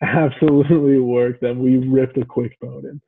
[0.02, 1.40] Absolutely worked.
[1.40, 3.00] Then we ripped a quick Bowdoin.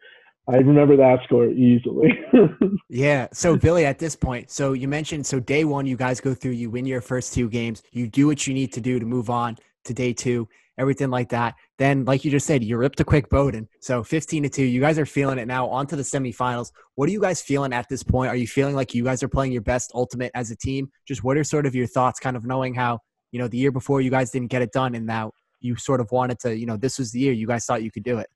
[0.46, 2.10] I remember that score easily.
[2.90, 3.28] yeah.
[3.32, 6.52] So Billy, at this point, so you mentioned so day one, you guys go through,
[6.52, 9.30] you win your first two games, you do what you need to do to move
[9.30, 10.46] on to day two,
[10.78, 11.54] everything like that.
[11.78, 13.68] Then, like you just said, you ripped a quick Bowdoin.
[13.80, 14.64] So 15 to 2.
[14.64, 15.68] You guys are feeling it now.
[15.68, 16.70] On to the semifinals.
[16.94, 18.28] What are you guys feeling at this point?
[18.28, 20.90] Are you feeling like you guys are playing your best ultimate as a team?
[21.06, 22.98] Just what are sort of your thoughts, kind of knowing how,
[23.32, 26.00] you know, the year before you guys didn't get it done and now you sort
[26.00, 28.18] of wanted to, you know, this was the year you guys thought you could do
[28.18, 28.28] it?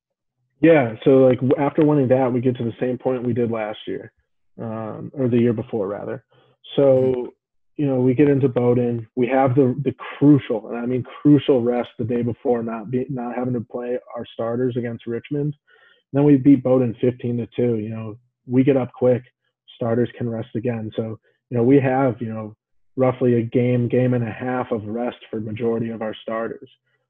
[0.60, 0.94] Yeah.
[1.04, 4.12] So, like, after winning that, we get to the same point we did last year,
[4.60, 6.24] um, or the year before, rather.
[6.74, 7.24] So, mm-hmm
[7.78, 9.06] you know, we get into Bowdoin.
[9.14, 13.06] We have the the crucial, and I mean crucial rest the day before, not be,
[13.08, 15.54] not having to play our starters against Richmond.
[15.54, 17.78] And then we beat Bowdoin 15 to two.
[17.78, 19.22] You know, we get up quick.
[19.76, 20.90] Starters can rest again.
[20.96, 21.20] So
[21.50, 22.56] you know, we have you know
[22.96, 26.68] roughly a game, game and a half of rest for majority of our starters,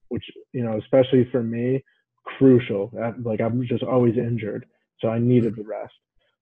[0.08, 1.82] which you know, especially for me,
[2.24, 2.92] crucial.
[3.24, 4.66] Like I'm just always injured,
[5.00, 5.94] so I needed the rest.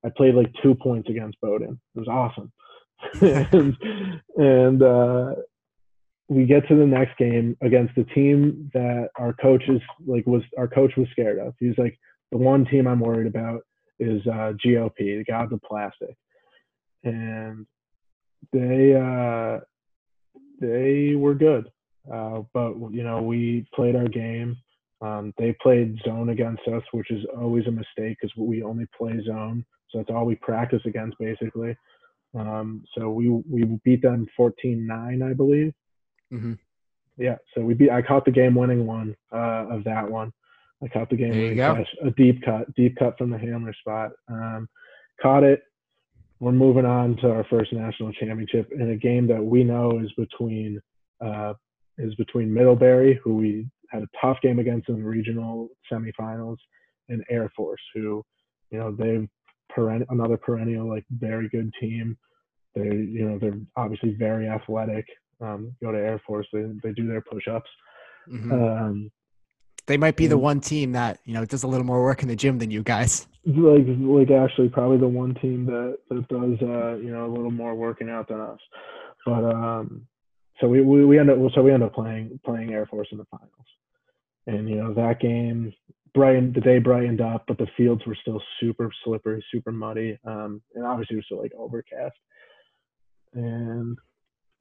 [0.05, 1.79] I played like two points against Bowdoin.
[1.95, 2.53] It was awesome.
[3.21, 3.77] and,
[4.37, 5.35] and uh,
[6.29, 10.43] we get to the next game against the team that our coach is like was
[10.59, 11.55] our coach was scared of.
[11.61, 11.99] He's like
[12.33, 13.63] the one team I'm worried about
[13.99, 16.17] is uh, GOP, the Gods of Plastic,
[17.05, 17.67] and
[18.53, 19.61] they uh,
[20.61, 21.71] they were good,
[22.13, 24.57] uh, but you know we played our game.
[25.03, 29.21] Um, they played zone against us, which is always a mistake because we only play
[29.27, 31.77] zone, so that's all we practice against basically.
[32.35, 35.73] Um, so we we beat them 14-9, I believe.
[36.33, 36.55] Mm-hmm.
[37.19, 37.91] Yeah, so we beat.
[37.91, 40.33] I caught the game-winning one uh, of that one.
[40.83, 44.11] I caught the game-winning catch, a deep cut, deep cut from the hammer spot.
[44.29, 44.69] Um,
[45.23, 45.63] caught it.
[46.39, 50.13] We're moving on to our first national championship in a game that we know is
[50.19, 50.81] between
[51.25, 51.55] uh,
[51.97, 56.59] is between Middlebury, who we had a tough game against in the regional semifinals,
[57.09, 58.23] and Air Force, who
[58.71, 59.27] you know they've
[59.75, 62.17] peren- another perennial like very good team.
[62.75, 65.07] They you know they're obviously very athletic.
[65.41, 67.71] Um, go to Air Force, they they do their push-ups.
[68.31, 68.53] Mm-hmm.
[68.53, 69.11] Um,
[69.87, 72.29] they might be the one team that you know does a little more work in
[72.29, 73.27] the gym than you guys.
[73.47, 77.53] Like like actually probably the one team that that does uh, you know a little
[77.53, 78.59] more working out than us.
[79.25, 80.07] But um,
[80.61, 83.19] so we, we we end up so we end up playing playing Air Force in
[83.19, 83.51] the finals,
[84.47, 85.73] And you know that game,
[86.15, 90.63] brightened the day brightened up, but the fields were still super slippery, super muddy, um,
[90.75, 92.17] and obviously it was still like overcast.
[93.35, 93.97] And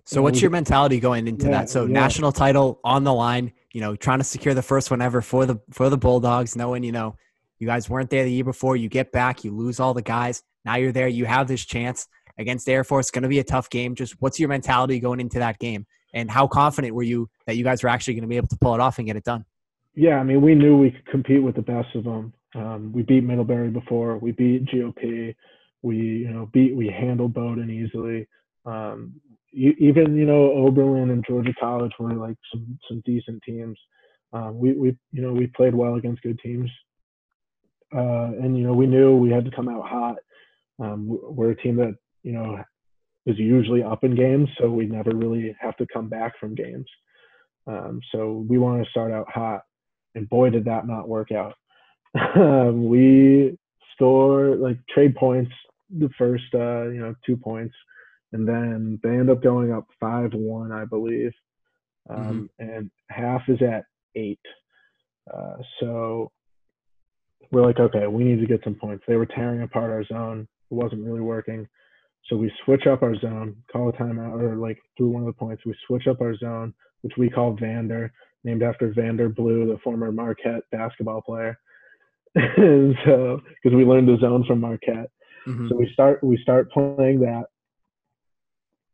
[0.04, 1.70] so, what's your mentality going into yeah, that?
[1.70, 1.94] So, yeah.
[1.94, 3.54] national title on the line.
[3.74, 6.84] You know, trying to secure the first one ever for the for the Bulldogs, knowing
[6.84, 7.16] you know
[7.58, 8.76] you guys weren't there the year before.
[8.76, 10.44] You get back, you lose all the guys.
[10.66, 11.08] Now you're there.
[11.08, 12.08] You have this chance
[12.38, 13.06] against Air Force.
[13.06, 13.96] It's going to be a tough game.
[13.96, 15.86] Just what's your mentality going into that game?
[16.14, 18.58] And how confident were you that you guys were actually going to be able to
[18.58, 19.46] pull it off and get it done?
[19.96, 22.34] Yeah, I mean, we knew we could compete with the best of them.
[22.54, 24.18] Um, we beat Middlebury before.
[24.18, 25.36] We beat GOP.
[25.82, 28.28] We, you know, beat we handled Bowdoin easily.
[28.66, 29.14] Um,
[29.52, 33.78] you, even you know Oberlin and Georgia College were like some some decent teams.
[34.34, 36.70] Um, we we you know we played well against good teams,
[37.96, 40.18] uh, and you know we knew we had to come out hot.
[40.80, 42.62] Um, we're a team that you know
[43.26, 46.88] is usually up in games, so we never really have to come back from games.
[47.66, 49.62] Um, so we want to start out hot,
[50.16, 51.53] and boy did that not work out.
[52.36, 53.57] Um, we
[53.93, 55.51] score like trade points
[55.89, 57.76] the first uh, you know two points
[58.36, 61.32] and then they end up going up five one, I believe,
[62.09, 62.70] um, mm-hmm.
[62.70, 63.86] and half is at
[64.16, 64.39] eight.
[65.34, 66.32] Uh, so
[67.49, 69.05] we're like, okay, we need to get some points.
[69.07, 70.49] They were tearing apart our zone.
[70.70, 71.66] It wasn't really working.
[72.28, 75.39] So we switch up our zone, call a timeout, or like through one of the
[75.39, 78.11] points, we switch up our zone, which we call Vander,
[78.46, 81.58] named after Vander Blue, the former Marquette basketball player.
[82.36, 85.10] and so, because we learned the zone from Marquette.
[85.48, 85.68] Mm-hmm.
[85.70, 87.46] So we start we start playing that,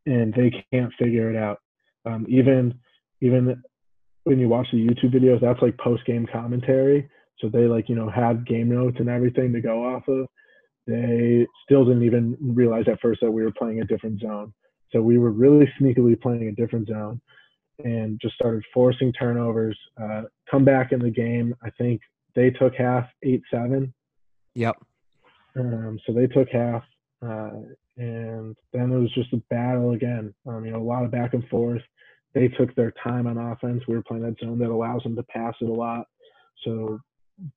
[0.06, 1.60] and they can't figure it out.
[2.06, 2.80] Um, even
[3.22, 3.62] even
[4.24, 7.10] when you watch the YouTube videos, that's like post game commentary.
[7.39, 10.28] So they like you know had game notes and everything to go off of.
[10.88, 14.54] They still didn't even realize at first that we were playing a different zone.
[14.91, 17.22] So we were really sneakily playing a different zone,
[17.84, 19.78] and just started forcing turnovers.
[20.02, 21.56] Uh, come back in the game.
[21.64, 22.02] I think
[22.36, 23.94] they took half eight seven.
[24.56, 24.78] Yep.
[25.56, 26.84] Um, so they took half.
[27.22, 27.52] Uh,
[27.98, 30.34] and then it was just a battle again.
[30.48, 31.82] Um, you know, a lot of back and forth.
[32.34, 33.84] They took their time on offense.
[33.88, 36.08] We were playing that zone that allows them to pass it a lot,
[36.64, 37.00] so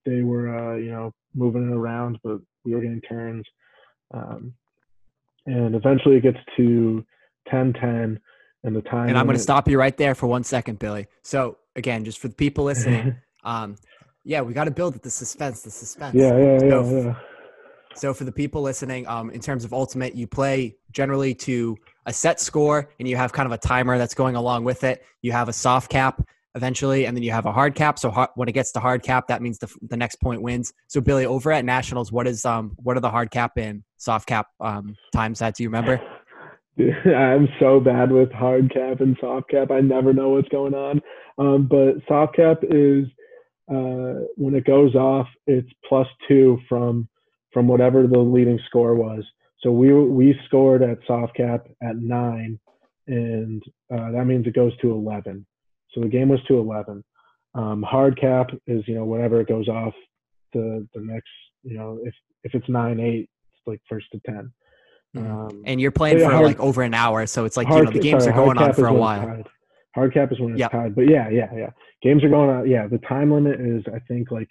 [0.04, 3.44] they were, uh, you know, moving it around, but we were getting turns.
[4.12, 4.54] Um,
[5.46, 7.04] and eventually, it gets to
[7.52, 8.18] 10-10,
[8.64, 9.08] and the time.
[9.08, 11.06] And I'm going to stop you right there for one second, Billy.
[11.22, 13.76] So again, just for the people listening, um,
[14.24, 15.62] yeah, we got to build the suspense.
[15.62, 16.16] The suspense.
[16.16, 17.14] Yeah, yeah, yeah, yeah.
[17.94, 22.12] So for the people listening, um, in terms of ultimate, you play generally to a
[22.12, 25.04] set score, and you have kind of a timer that's going along with it.
[25.22, 27.98] You have a soft cap eventually, and then you have a hard cap.
[27.98, 30.72] So hard, when it gets to hard cap, that means the, the next point wins.
[30.88, 34.26] So Billy, over at Nationals, what is um what are the hard cap and soft
[34.26, 35.54] cap um times that?
[35.54, 36.00] Do you remember?
[37.06, 39.70] I'm so bad with hard cap and soft cap.
[39.70, 41.00] I never know what's going on.
[41.38, 43.06] Um, but soft cap is
[43.70, 47.08] uh, when it goes off, it's plus two from
[47.52, 49.24] from whatever the leading score was.
[49.60, 52.58] So we we scored at soft cap at nine,
[53.06, 53.62] and
[53.92, 55.46] uh, that means it goes to eleven.
[55.92, 57.04] So the game was to eleven.
[57.54, 59.94] Um, hard cap is you know whatever it goes off
[60.52, 61.30] the the next
[61.62, 64.46] you know if if it's nine eight it's like first to 10 mm-hmm.
[65.16, 67.84] Um, and you're playing for hard, like over an hour, so it's like hard, you
[67.86, 69.44] know the games sorry, are going on for a while.
[69.94, 70.72] Hard cap is when it's yep.
[70.72, 71.70] tied, but yeah, yeah, yeah.
[72.02, 72.68] Games are going on.
[72.68, 74.48] Yeah, the time limit is I think like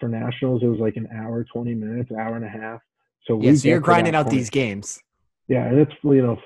[0.00, 2.80] for nationals, it was like an hour, 20 minutes, hour and a half.
[3.26, 4.36] So yeah, so you're grinding out point.
[4.36, 5.00] these games.
[5.46, 6.38] Yeah, and it's you know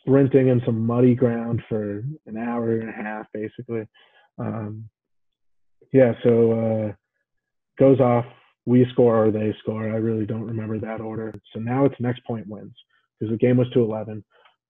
[0.00, 3.88] sprinting in some muddy ground for an hour and a half, basically.
[4.38, 4.88] Um,
[5.92, 6.92] yeah, so uh,
[7.78, 8.26] goes off.
[8.64, 9.84] We score or they score.
[9.84, 11.34] I really don't remember that order.
[11.52, 12.74] So now it's next point wins
[13.18, 14.24] because the game was to 11.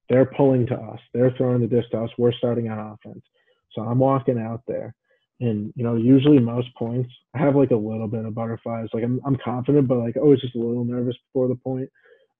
[0.08, 1.00] They're pulling to us.
[1.12, 2.10] They're throwing the disc to us.
[2.18, 3.24] We're starting on offense.
[3.72, 4.94] So I'm walking out there
[5.42, 9.04] and you know usually most points i have like a little bit of butterflies like
[9.04, 11.90] i'm, I'm confident but like always just a little nervous before the point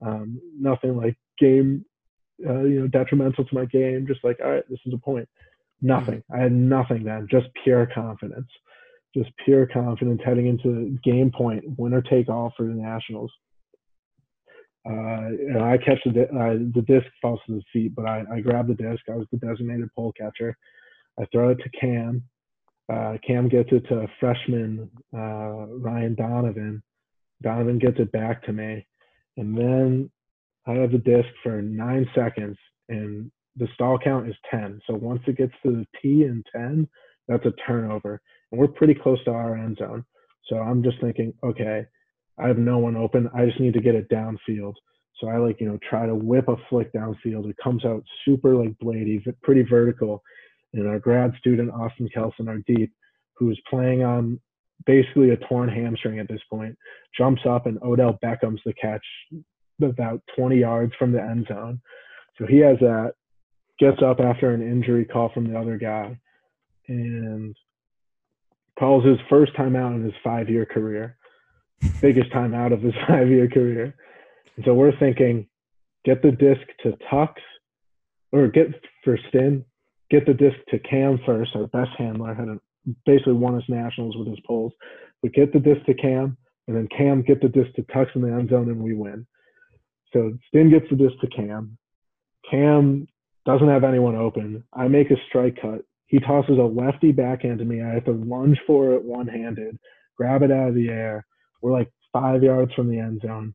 [0.01, 1.85] um, nothing like game
[2.49, 5.29] uh, you know detrimental to my game just like all right this is a point
[5.81, 6.35] nothing mm-hmm.
[6.35, 8.49] i had nothing then just pure confidence
[9.15, 13.31] just pure confidence heading into game point winner take all for the nationals
[14.85, 18.41] uh, and I catch the uh, the disc falls to the feet, but I, I
[18.41, 19.03] grab the disc.
[19.09, 20.57] I was the designated pull catcher.
[21.21, 22.23] I throw it to Cam.
[22.93, 26.83] Uh, Cam gets it to freshman uh, Ryan Donovan.
[27.43, 28.85] Donovan gets it back to me.
[29.37, 30.11] And then
[30.67, 32.57] I have the disc for nine seconds,
[32.89, 34.81] and the stall count is 10.
[34.87, 36.89] So once it gets to the T in 10,
[37.29, 38.21] that's a turnover.
[38.53, 40.05] And we're pretty close to our end zone.
[40.49, 41.87] So I'm just thinking, okay,
[42.39, 43.29] I have no one open.
[43.35, 44.75] I just need to get it downfield.
[45.19, 47.49] So I like, you know, try to whip a flick downfield.
[47.49, 50.23] It comes out super like blady, but pretty vertical
[50.75, 52.93] and our grad student Austin Kelson, our deep,
[53.37, 54.41] who was playing on
[54.87, 56.77] basically a torn hamstring at this point,
[57.17, 59.05] jumps up and Odell Beckham's the catch
[59.83, 61.81] about 20 yards from the end zone.
[62.39, 63.15] So he has that,
[63.79, 66.19] gets up after an injury call from the other guy,
[66.89, 67.55] and
[68.79, 71.17] calls his first time out in his five year career,
[72.01, 73.95] biggest time out of his five year career.
[74.57, 75.47] And so we're thinking,
[76.05, 77.35] get the disc to Tux,
[78.33, 78.69] or get
[79.05, 79.65] for Stin,
[80.11, 82.59] get the disc to Cam first, our best handler, had a,
[83.07, 84.73] basically won us nationals with his pulls.
[85.23, 88.23] But get the disc to Cam, and then Cam get the disc to Tux in
[88.23, 89.27] the end zone, and we win.
[90.13, 91.79] So Stin gets the disc to Cam.
[92.51, 93.07] Cam
[93.47, 94.65] doesn't have anyone open.
[94.73, 95.83] I make a strike cut.
[96.13, 97.83] He tosses a lefty backhand to me.
[97.83, 99.79] I have to lunge for it one handed,
[100.15, 101.25] grab it out of the air.
[101.63, 103.55] We're like five yards from the end zone.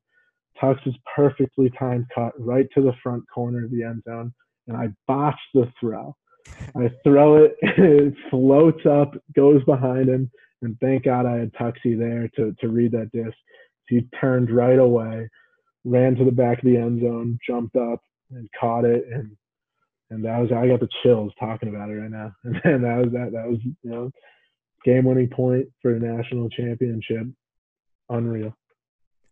[0.60, 4.34] Tux's perfectly timed cut right to the front corner of the end zone,
[4.66, 6.16] and I botch the throw.
[6.76, 10.32] I throw it, it floats up, goes behind him,
[10.64, 13.38] and thank God I had Tuxie there to, to read that disc.
[13.88, 15.30] He turned right away,
[15.86, 18.02] ran to the back of the end zone, jumped up
[18.32, 19.38] and caught it, and
[20.10, 22.32] and that was I got the chills talking about it right now.
[22.64, 24.12] And that was that that was you know
[24.86, 27.28] game winning point for the national championship.
[28.10, 28.56] Unreal.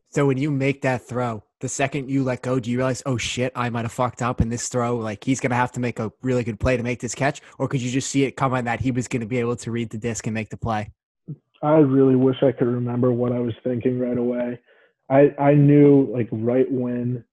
[0.09, 3.17] So when you make that throw, the second you let go, do you realize, oh
[3.17, 4.97] shit, I might have fucked up in this throw?
[4.97, 7.67] Like he's gonna have to make a really good play to make this catch, or
[7.67, 9.97] could you just see it coming that he was gonna be able to read the
[9.97, 10.91] disc and make the play?
[11.61, 14.59] I really wish I could remember what I was thinking right away.
[15.09, 17.23] I I knew like right when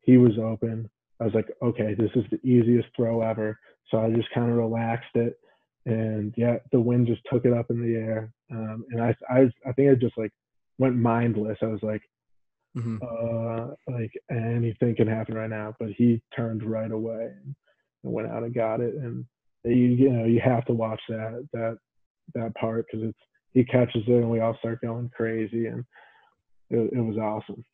[0.00, 0.88] he was open,
[1.22, 3.58] I was like, okay, this is the easiest throw ever.
[3.90, 5.38] So I just kind of relaxed it,
[5.86, 9.40] and yeah, the wind just took it up in the air, um, and I I
[9.66, 10.32] I think I just like
[10.78, 11.58] went mindless.
[11.62, 12.02] I was like,
[12.76, 12.98] mm-hmm.
[13.02, 17.54] uh, like anything can happen right now, but he turned right away and,
[18.04, 19.24] and went out and got it, and
[19.64, 21.78] you you know you have to watch that that
[22.34, 23.18] that part because it's
[23.52, 25.84] he catches it and we all start going crazy and
[26.70, 27.64] it, it was awesome.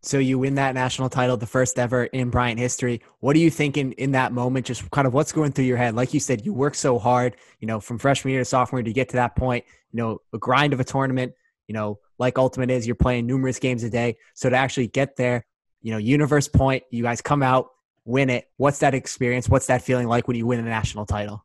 [0.00, 3.02] So you win that national title, the first ever in Bryant history.
[3.20, 4.66] What are you thinking in that moment?
[4.66, 5.94] Just kind of what's going through your head?
[5.94, 8.84] Like you said, you work so hard, you know, from freshman year to sophomore year
[8.84, 11.32] to get to that point, you know, a grind of a tournament,
[11.68, 14.16] you know, like Ultimate is, you're playing numerous games a day.
[14.34, 15.44] So to actually get there,
[15.80, 17.68] you know, universe point, you guys come out,
[18.04, 18.48] win it.
[18.56, 19.48] What's that experience?
[19.48, 21.44] What's that feeling like when you win a national title?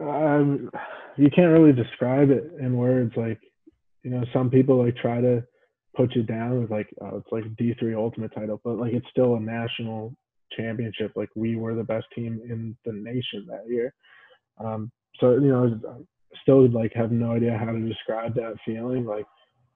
[0.00, 0.70] Um,
[1.16, 3.12] you can't really describe it in words.
[3.16, 3.40] Like,
[4.02, 5.44] you know, some people like try to
[6.00, 9.06] put you down with like uh, it's like D three Ultimate title, but like it's
[9.10, 10.14] still a national
[10.56, 11.12] championship.
[11.14, 13.92] Like we were the best team in the nation that year.
[14.58, 15.78] Um, so you know,
[16.42, 19.04] still like have no idea how to describe that feeling.
[19.04, 19.26] Like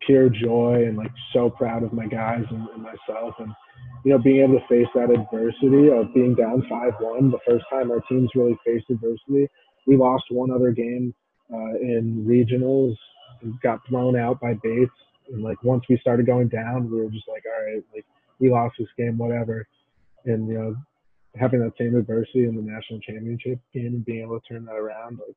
[0.06, 3.50] pure joy and like so proud of my guys and, and myself and
[4.04, 7.64] you know being able to face that adversity of being down five one the first
[7.70, 9.46] time our teams really faced adversity.
[9.86, 11.14] We lost one other game
[11.52, 12.94] uh, in regionals,
[13.62, 14.90] got blown out by Bates
[15.30, 18.04] and like once we started going down, we were just like, all right, like
[18.38, 19.66] we lost this game, whatever.
[20.24, 20.76] And you know,
[21.36, 24.76] having that same adversity in the national championship game and being able to turn that
[24.76, 25.36] around, like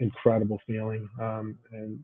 [0.00, 1.08] incredible feeling.
[1.20, 2.02] Um, and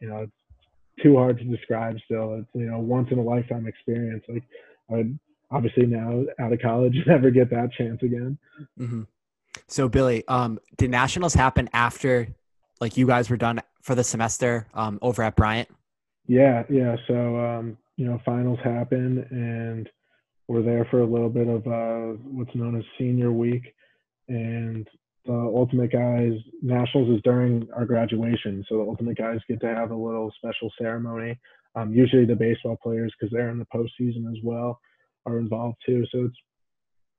[0.00, 1.96] you know, it's too hard to describe.
[2.04, 4.24] Still, it's you know, once in a lifetime experience.
[4.28, 4.44] Like
[4.90, 5.18] I would
[5.50, 8.38] obviously now out of college never get that chance again.
[8.78, 9.02] Mm-hmm.
[9.66, 12.28] So Billy, um, did nationals happen after
[12.80, 15.68] like you guys were done for the semester um, over at Bryant?
[16.26, 16.96] Yeah, yeah.
[17.08, 19.88] So um, you know, finals happen, and
[20.48, 23.74] we're there for a little bit of uh, what's known as senior week,
[24.28, 24.86] and
[25.26, 29.90] the ultimate guys nationals is during our graduation, so the ultimate guys get to have
[29.90, 31.38] a little special ceremony.
[31.76, 34.80] Um, usually the baseball players, because they're in the postseason as well,
[35.26, 36.04] are involved too.
[36.10, 36.36] So it's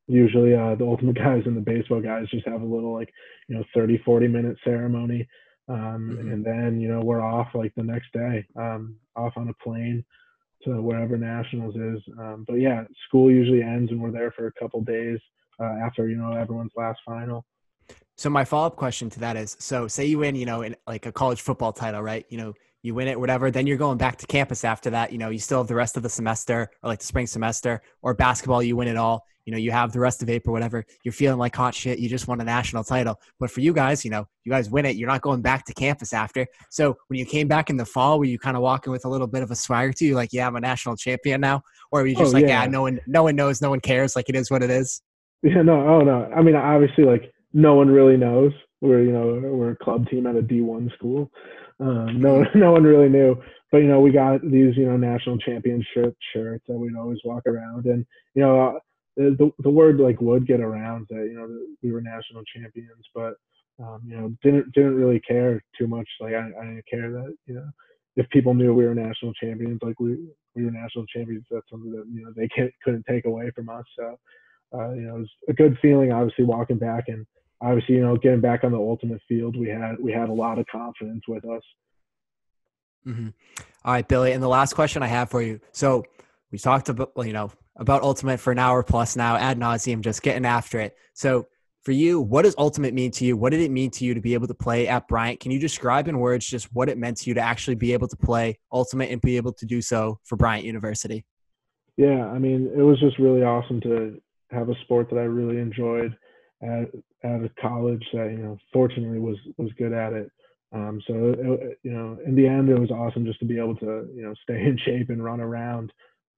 [0.08, 3.10] usually uh, the ultimate guys and the baseball guys just have a little like
[3.47, 5.28] you know 30 40 minute ceremony
[5.72, 6.32] um, mm-hmm.
[6.32, 10.03] and then you know we're off like the next day um, off on a plane
[10.63, 12.01] to wherever nationals is.
[12.19, 15.19] Um, but yeah school usually ends and we're there for a couple days
[15.59, 17.45] uh, after you know everyone's last final.
[18.17, 21.05] So my follow-up question to that is so say you win you know in like
[21.05, 22.26] a college football title right?
[22.30, 22.53] You know
[22.84, 25.13] you win it whatever then you're going back to campus after that.
[25.13, 27.82] You know you still have the rest of the semester or like the spring semester
[28.01, 30.85] or basketball you win it all you know you have the rest of April, whatever
[31.03, 33.19] you're feeling like hot shit you just won a national title.
[33.39, 35.73] But for you guys you know you guys win it you're not going back to
[35.73, 36.45] campus after.
[36.69, 39.09] So when you came back in the fall were you kind of walking with a
[39.09, 41.61] little bit of a swagger to you like yeah i'm a national champion now?
[41.91, 42.63] Or were you just oh, like yeah.
[42.63, 42.69] yeah.
[42.69, 45.01] no one no one knows no one cares like it is what it is?
[45.43, 46.31] Yeah no oh no.
[46.35, 48.51] I mean obviously like no one really knows.
[48.81, 51.31] We're you know we're a club team at a d1 school.
[51.79, 53.35] Um, no no one really knew.
[53.71, 57.43] But you know we got these you know national championship shirts that we'd always walk
[57.47, 57.85] around.
[57.85, 58.79] And you know
[59.18, 61.47] the, the word like would get around that you know
[61.84, 63.36] we were national champions but
[63.82, 66.07] um, you know, didn't didn't really care too much.
[66.20, 67.70] Like I, I didn't care that you know
[68.16, 70.18] if people knew we were national champions, like we
[70.55, 71.45] we were national champions.
[71.49, 73.86] That's something that you know they can't, couldn't take away from us.
[73.97, 74.20] So
[74.74, 76.12] uh, you know, it was a good feeling.
[76.12, 77.26] Obviously, walking back and
[77.62, 80.59] obviously you know getting back on the ultimate field, we had we had a lot
[80.59, 81.64] of confidence with us.
[83.07, 83.30] Mm-hmm.
[83.84, 84.32] All right, Billy.
[84.32, 85.59] And the last question I have for you.
[85.72, 86.05] So
[86.51, 90.22] we talked about you know about ultimate for an hour plus now ad nauseum, just
[90.22, 90.95] getting after it.
[91.13, 91.47] So
[91.84, 93.36] for you, what does ultimate mean to you?
[93.36, 95.39] What did it mean to you to be able to play at Bryant?
[95.39, 98.07] Can you describe in words just what it meant to you to actually be able
[98.07, 101.26] to play ultimate and be able to do so for Bryant University?
[101.97, 105.57] Yeah, I mean, it was just really awesome to have a sport that I really
[105.59, 106.15] enjoyed
[106.61, 106.89] at
[107.24, 110.32] at a college that you know fortunately was was good at it.
[110.74, 113.76] Um, so it, you know, in the end, it was awesome just to be able
[113.78, 115.91] to you know stay in shape and run around.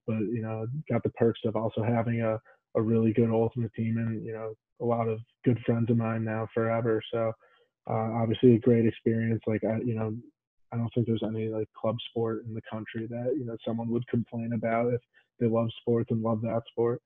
[0.07, 2.39] But you know, got the perks of also having a
[2.75, 6.23] a really good ultimate team and you know a lot of good friends of mine
[6.23, 7.01] now forever.
[7.11, 7.31] So
[7.89, 9.41] uh, obviously a great experience.
[9.45, 10.15] Like I, you know,
[10.71, 13.89] I don't think there's any like club sport in the country that you know someone
[13.89, 15.01] would complain about if
[15.39, 17.01] they love sports and love that sport.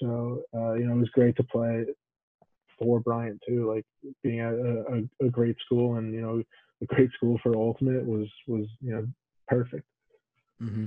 [0.00, 1.84] So uh, you know, it was great to play
[2.78, 3.70] for Bryant too.
[3.72, 3.84] Like
[4.22, 4.84] being at a,
[5.22, 6.42] a, a great school and you know
[6.82, 9.06] a great school for ultimate was was you know
[9.48, 9.84] perfect.
[10.62, 10.86] Mm-hmm.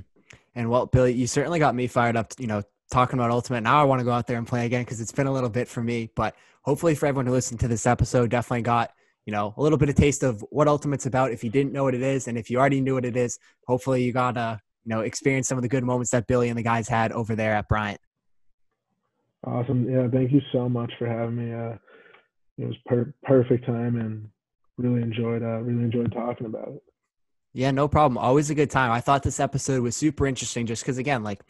[0.55, 2.33] And well, Billy, you certainly got me fired up.
[2.37, 3.61] You know, talking about Ultimate.
[3.61, 5.49] Now I want to go out there and play again because it's been a little
[5.49, 6.11] bit for me.
[6.15, 8.91] But hopefully, for everyone who listened to this episode, definitely got
[9.25, 11.31] you know a little bit of taste of what Ultimate's about.
[11.31, 13.39] If you didn't know what it is, and if you already knew what it is,
[13.67, 16.57] hopefully you got to you know experience some of the good moments that Billy and
[16.57, 17.99] the guys had over there at Bryant.
[19.45, 19.89] Awesome.
[19.89, 21.53] Yeah, thank you so much for having me.
[21.53, 21.75] Uh,
[22.57, 24.29] it was per- perfect time and
[24.77, 26.83] really enjoyed uh, really enjoyed talking about it.
[27.53, 28.17] Yeah, no problem.
[28.17, 28.91] Always a good time.
[28.91, 31.41] I thought this episode was super interesting just because again, like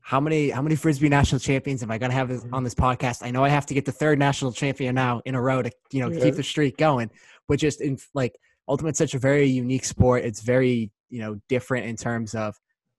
[0.00, 2.54] how many how many frisbee national champions am I going to have this, mm-hmm.
[2.54, 3.24] on this podcast?
[3.24, 5.70] I know I have to get the third national champion now in a row to
[5.90, 6.22] you know yeah.
[6.22, 7.10] keep the streak going.
[7.48, 8.36] But just in like
[8.68, 10.24] ultimate, such a very unique sport.
[10.24, 12.54] It's very you know different in terms of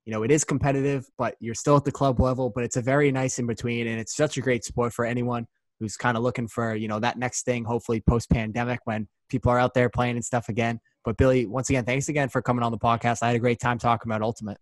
[0.05, 2.49] you know it is competitive, but you're still at the club level.
[2.49, 5.47] But it's a very nice in between, and it's such a great sport for anyone
[5.79, 7.63] who's kind of looking for you know that next thing.
[7.63, 10.79] Hopefully post pandemic when people are out there playing and stuff again.
[11.03, 13.21] But Billy, once again, thanks again for coming on the podcast.
[13.21, 14.57] I had a great time talking about ultimate.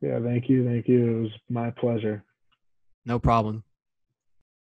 [0.00, 0.64] Yeah, thank you.
[0.64, 1.18] Thank you.
[1.18, 2.24] It was my pleasure.
[3.06, 3.64] No problem.